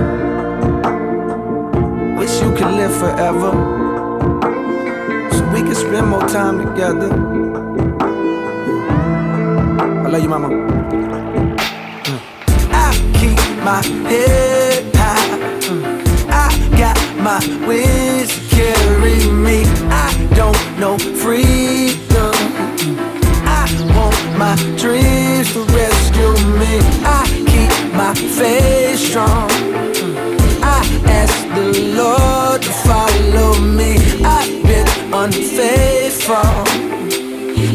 [2.18, 3.52] Wish you could live forever.
[5.32, 7.12] So we can spend more time together.
[10.06, 10.50] I love you, mama.
[10.50, 11.56] Mm.
[12.72, 12.90] I
[13.20, 15.60] keep my head high.
[15.62, 15.84] Mm.
[16.30, 19.66] I got my wings carry me.
[19.90, 22.34] I don't know freedom.
[22.82, 22.98] Mm.
[23.46, 25.95] I want my dreams to rescue
[26.60, 26.74] me.
[27.04, 29.50] I keep my faith strong.
[29.50, 30.64] Mm.
[30.64, 30.82] I
[31.22, 31.70] ask the
[32.02, 33.92] Lord to follow me.
[34.24, 36.36] I've been unfaithful.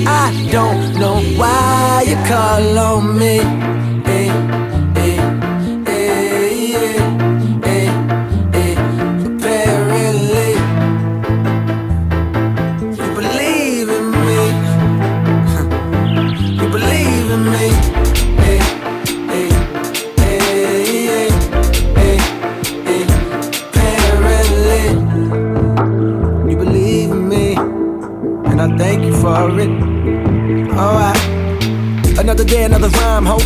[0.07, 3.80] I don't know why you call on me.
[29.21, 29.69] For it.
[30.73, 31.21] Alright.
[32.19, 33.39] Another day, another rhyme, ho.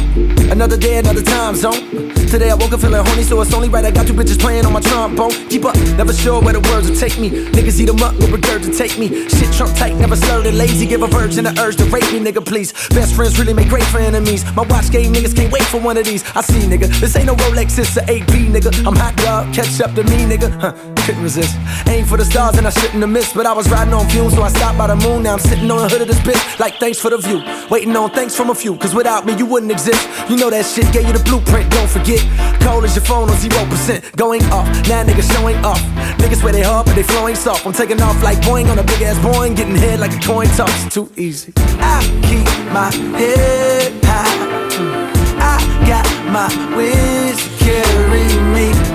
[0.51, 2.13] Another day, another time zone.
[2.29, 4.67] Today I woke up feeling horny, so it's only right I got two bitches playing
[4.67, 5.31] on my trombone.
[5.49, 7.31] Keep up, never sure where the words will take me.
[7.31, 9.29] Niggas eat 'em up, no regurgitate me.
[9.29, 10.87] Shit trunk tight, never slurred and lazy.
[10.87, 12.73] Give a virgin the urge to rape me, nigga, please.
[12.91, 14.45] Best friends really make great for enemies.
[14.57, 16.25] My watch game niggas can't wait for one of these.
[16.35, 18.71] I see, nigga, this ain't no Rolex, it's a 8B, nigga.
[18.87, 20.51] I'm hot dog, catch up to me, nigga.
[20.61, 20.73] Huh,
[21.05, 21.57] couldn't resist.
[21.89, 24.35] Aim for the stars and I shouldn't have missed, but I was riding on fumes,
[24.35, 25.23] so I stopped by the moon.
[25.23, 27.43] Now I'm sitting on the hood of this bitch, like thanks for the view.
[27.71, 30.01] Waiting on thanks from a few, cause without me you wouldn't exist.
[30.31, 32.21] You know that shit gave you the blueprint, don't forget.
[32.63, 34.67] Cold as your phone on 0%, going off.
[34.89, 35.83] Now niggas showing off.
[36.19, 37.67] Niggas swear they hard, but they flowing soft.
[37.67, 40.47] I'm taking off like Boeing on a big ass Boeing, getting hit like a coin
[40.57, 40.93] toss.
[40.93, 41.53] Too easy.
[41.57, 45.05] I keep my head high.
[45.37, 48.25] I got my wings carry
[48.55, 48.94] me.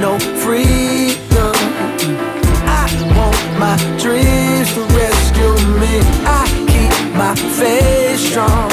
[0.00, 1.56] Don't freedom.
[2.80, 2.86] I
[3.16, 5.94] want my dreams to rescue me.
[6.24, 8.70] I keep my faith strong.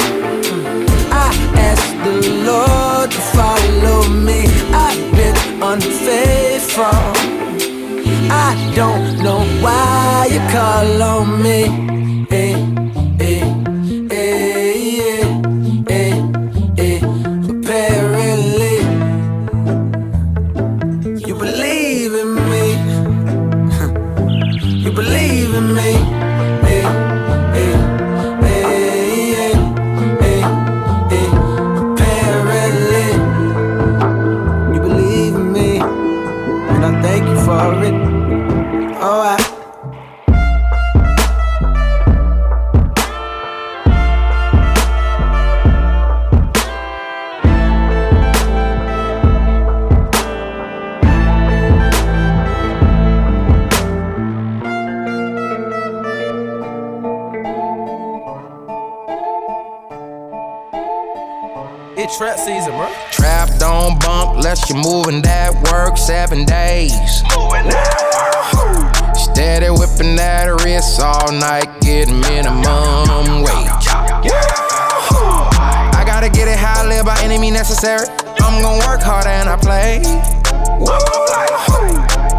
[1.10, 1.30] I
[1.70, 2.16] ask the
[2.50, 4.40] Lord to follow me.
[4.72, 7.34] I've been unfaithful.
[8.30, 12.26] I don't know why you call on me.
[12.28, 12.54] Hey,
[62.16, 62.88] trap season, bro.
[63.10, 66.92] Trap don't bump unless you're moving that work seven days.
[67.34, 69.16] Moving that work.
[69.16, 73.86] Steady whipping that wrist all night, getting minimum wage.
[75.90, 78.06] I gotta get it how I live by any means necessary.
[78.38, 80.02] I'm gonna work harder and I play.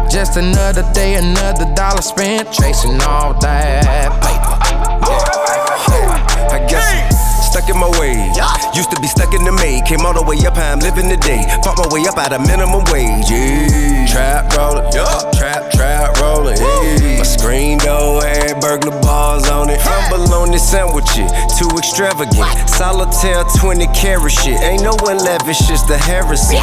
[0.08, 4.56] Just another day, another dollar spent chasing all that paper.
[5.04, 6.52] Yeah.
[6.52, 7.15] I guess
[7.56, 8.36] stuck in my ways.
[8.76, 9.86] Used to be stuck in the maid.
[9.86, 11.40] Came all the way up I'm living the day.
[11.64, 13.30] Fought my way up out of minimum wage.
[13.32, 14.04] Yeah.
[14.12, 16.52] Trap roller, trap, trap roller.
[16.52, 17.16] Yeah.
[17.16, 19.80] My screen door had burglar bars on it.
[19.80, 22.44] Humble on this sandwich, it, too extravagant.
[22.68, 24.60] Solitaire 20 carat shit.
[24.60, 26.60] Ain't no one lavish, just the Harrisons.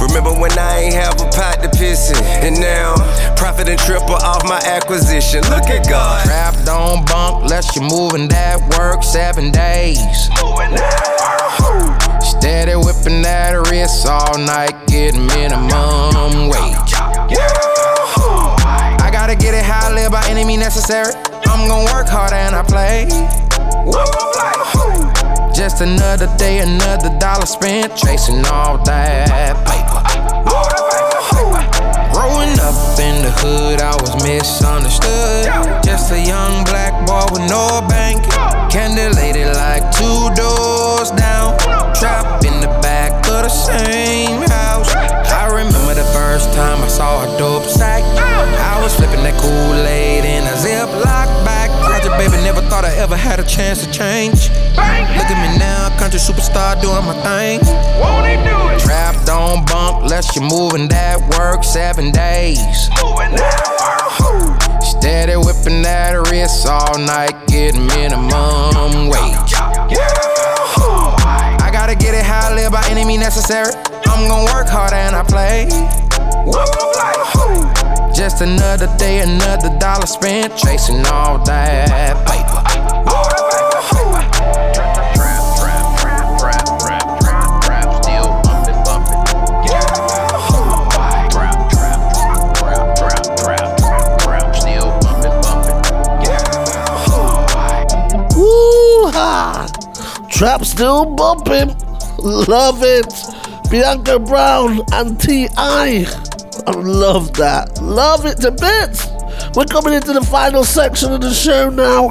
[0.00, 2.24] Remember when I ain't have a pot to piss in?
[2.40, 2.96] And now,
[3.36, 5.42] profit and triple off my acquisition.
[5.52, 6.24] Look at God.
[6.24, 10.29] Trap don't bunk unless you're moving that work seven days.
[12.22, 16.94] Steady whipping that wrist all night, getting minimum wage.
[19.00, 21.12] I gotta get it how I live by any means necessary.
[21.46, 23.08] I'm gonna work harder and I play.
[25.54, 30.29] Just another day, another dollar spent chasing all that paper.
[32.40, 35.44] Growing up in the hood, I was misunderstood.
[35.84, 38.24] Just a young black boy with no bank.
[38.72, 41.60] Candlelated like two doors down.
[41.92, 44.88] Trapped in the back of the same house.
[45.28, 48.00] I remember the first time I saw a dope sack.
[48.16, 50.39] I was flipping that Kool-Aid in
[52.90, 54.50] I ever had a chance to change.
[54.74, 57.60] Look at me now, country superstar doing my thing.
[58.02, 62.90] Won't Trap don't bump unless you're moving that work seven days.
[62.98, 63.62] Movin' that
[64.18, 64.82] work.
[64.82, 69.54] Steady whipping that wrist all night, getting minimum wage.
[69.54, 70.10] Yeah,
[71.62, 73.72] I gotta get it how I live by any means necessary.
[74.06, 76.09] I'm gonna work harder and I play.
[78.14, 82.60] Just another day, another dollar spent chasing all that paper.
[83.06, 83.66] Woo-ha!
[84.74, 86.66] Trap trap, trap,
[87.70, 88.04] trap,
[90.90, 91.16] trap,
[99.08, 101.76] trap, trap, still bumping.
[102.18, 103.39] Love it.
[103.70, 106.04] Bianca Brown and T.I.
[106.66, 107.80] I love that.
[107.80, 109.06] Love it to bits.
[109.54, 112.08] We're coming into the final section of the show now.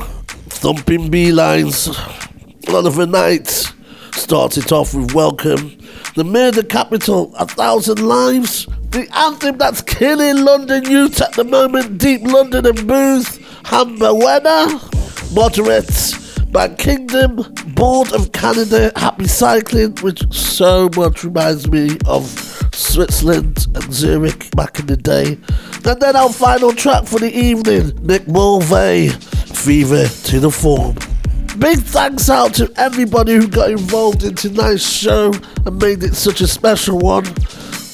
[0.47, 1.89] Thumping beelines.
[2.73, 3.49] Oliver Knight
[4.13, 5.77] started off with Welcome.
[6.15, 8.65] The murder capital, A Thousand Lives.
[8.91, 13.37] The anthem that's killing London youth at the moment, Deep London and Booth.
[13.65, 14.79] Hamba Weather.
[15.33, 17.45] Moderates by Kingdom,
[17.75, 22.25] Board of Canada, Happy Cycling, which so much reminds me of
[22.73, 25.37] Switzerland and Zurich back in the day.
[25.85, 30.95] And then our final track for the evening, Nick Mulvey, Fever to the Form.
[31.59, 35.31] Big thanks out to everybody who got involved in tonight's show
[35.65, 37.25] and made it such a special one.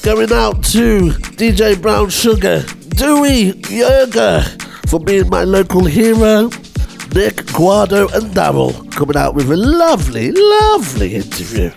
[0.02, 6.48] Going out to DJ Brown Sugar, Dewey Yerger for being my local hero,
[7.16, 11.70] Nick, Guido, and Daryl coming out with a lovely, lovely interview.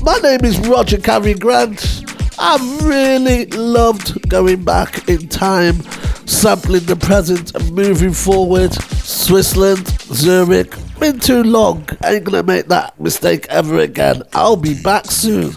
[0.00, 2.02] My name is Roger Carey Grant.
[2.38, 5.82] I've really loved going back in time,
[6.24, 8.72] sampling the present and moving forward.
[8.72, 11.86] Switzerland, Zurich, been too long.
[12.02, 14.22] Ain't gonna make that mistake ever again.
[14.32, 15.52] I'll be back soon.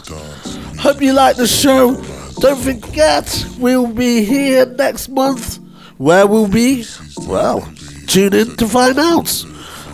[0.77, 1.93] Hope you like the show.
[2.41, 5.59] Don't forget, we'll be here next month.
[5.95, 6.83] Where we'll be?
[7.27, 7.61] Well,
[8.09, 9.45] tune in to find out.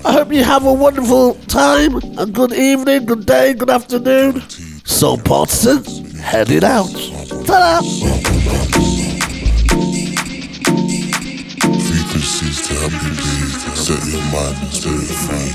[0.05, 4.41] I hope you have a wonderful time, a good evening, good day, good afternoon.
[4.85, 5.83] Soul Partisan,
[6.15, 6.87] headed out.
[7.45, 7.81] Ta-da!
[11.81, 13.15] Frequencies to help you.
[13.75, 15.51] Set your mind and spirit free.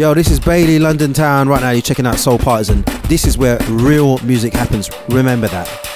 [0.00, 1.46] Yo, this is Bailey, London Town.
[1.46, 2.84] Right now, you're checking out Soul Partisan.
[3.10, 4.88] This is where real music happens.
[5.10, 5.89] Remember that.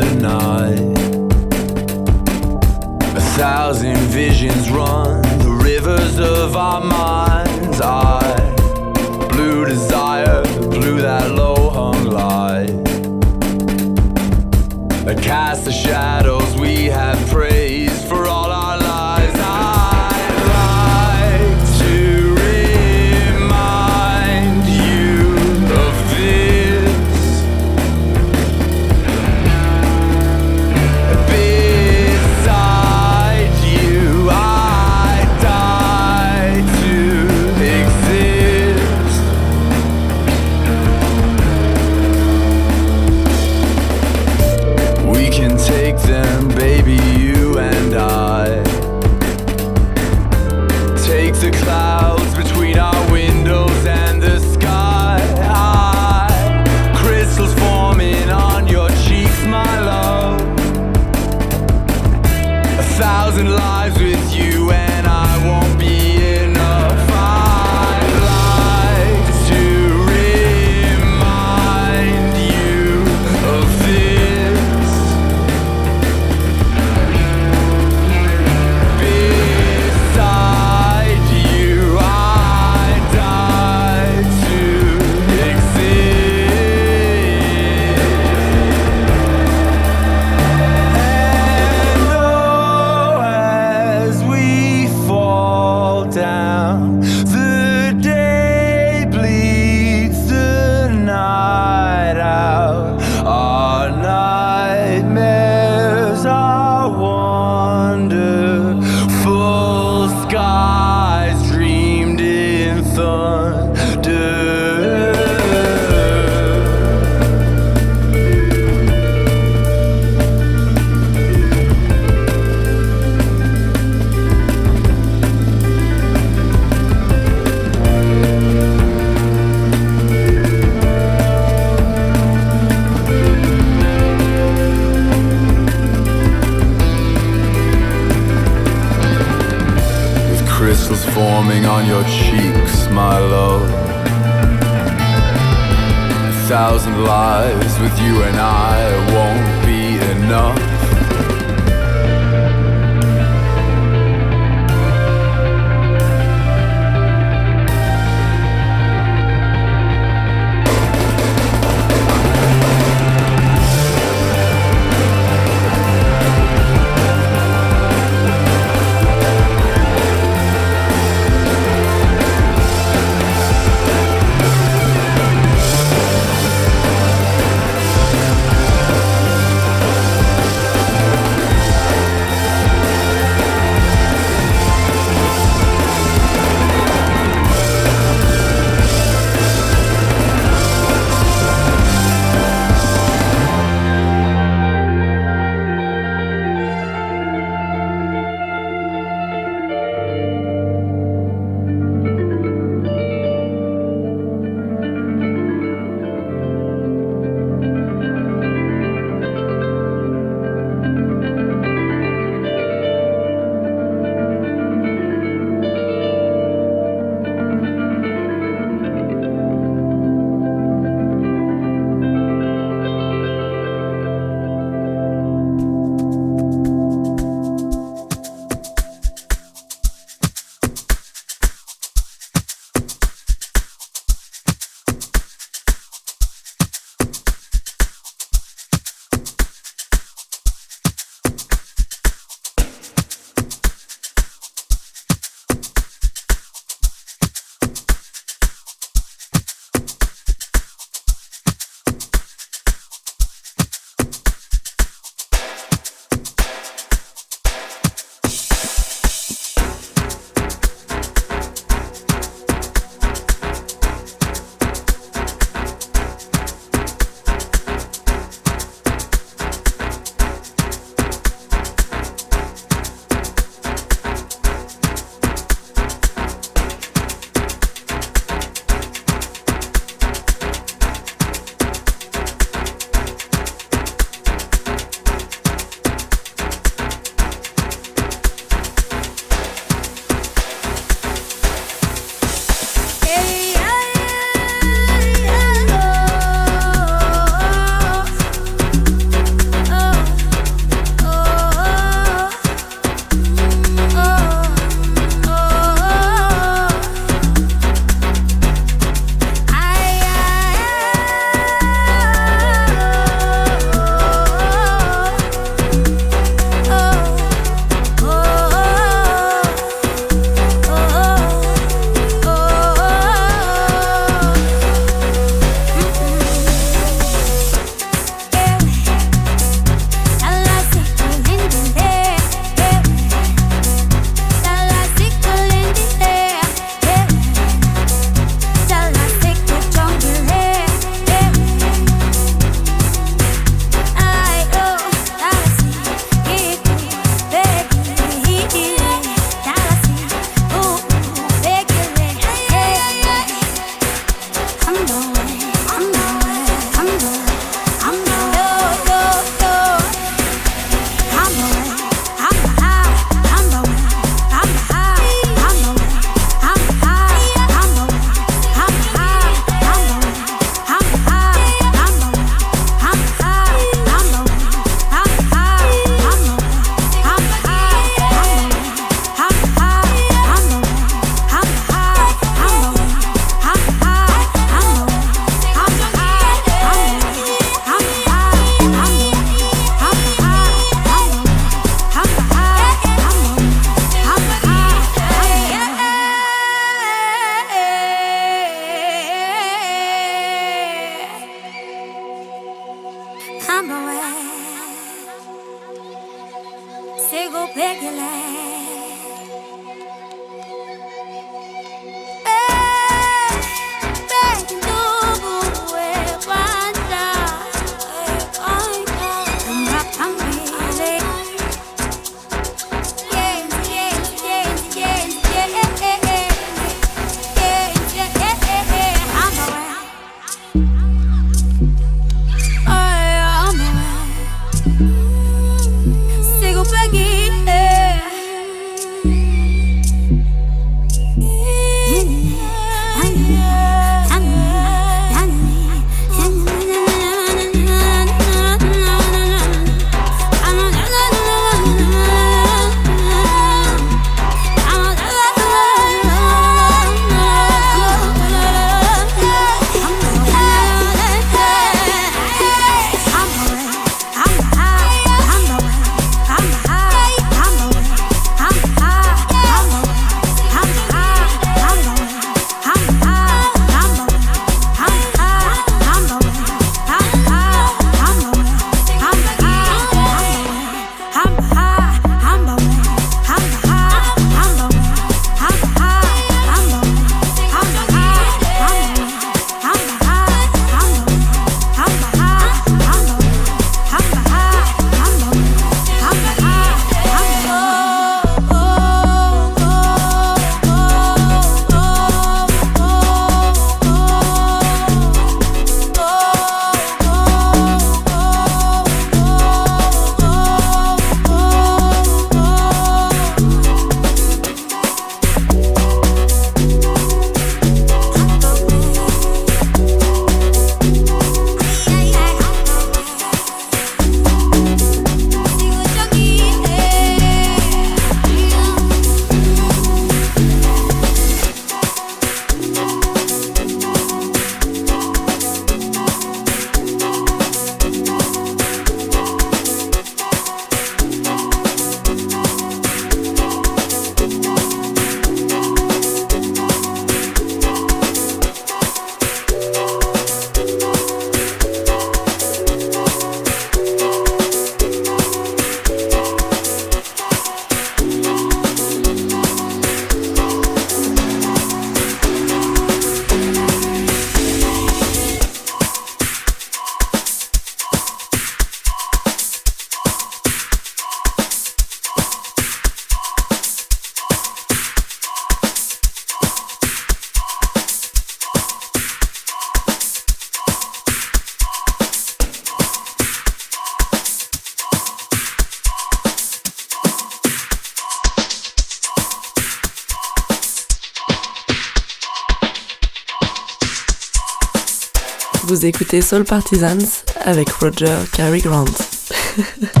[595.81, 597.01] Vous écoutez Soul Partisans
[597.43, 598.85] avec Roger Cary Grant.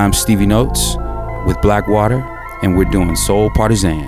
[0.00, 0.96] I'm Stevie Notes
[1.46, 2.22] with Blackwater,
[2.62, 4.00] and we're doing Soul Partisan.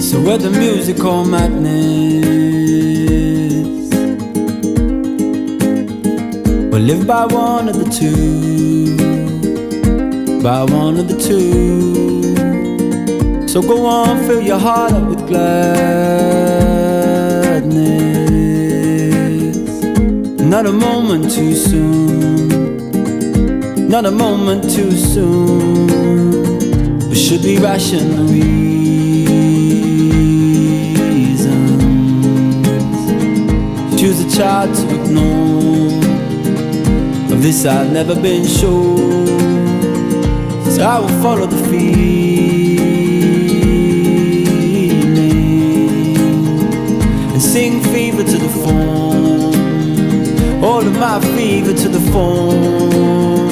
[0.00, 1.94] So we're the musical madness.
[6.72, 8.96] We live by one of the two.
[10.42, 12.05] By one of the two.
[13.56, 15.96] So go on, fill your heart up with gladness.
[20.42, 22.48] Not a moment too soon.
[23.88, 25.86] Not a moment too soon.
[27.08, 28.66] But should we ration reasons?
[33.98, 35.96] Choose a child to ignore.
[37.32, 38.98] Of this I've never been sure.
[40.72, 42.75] So I will follow the feeling
[48.16, 49.54] fever to the phone.
[50.64, 53.45] All of my fever to the phone.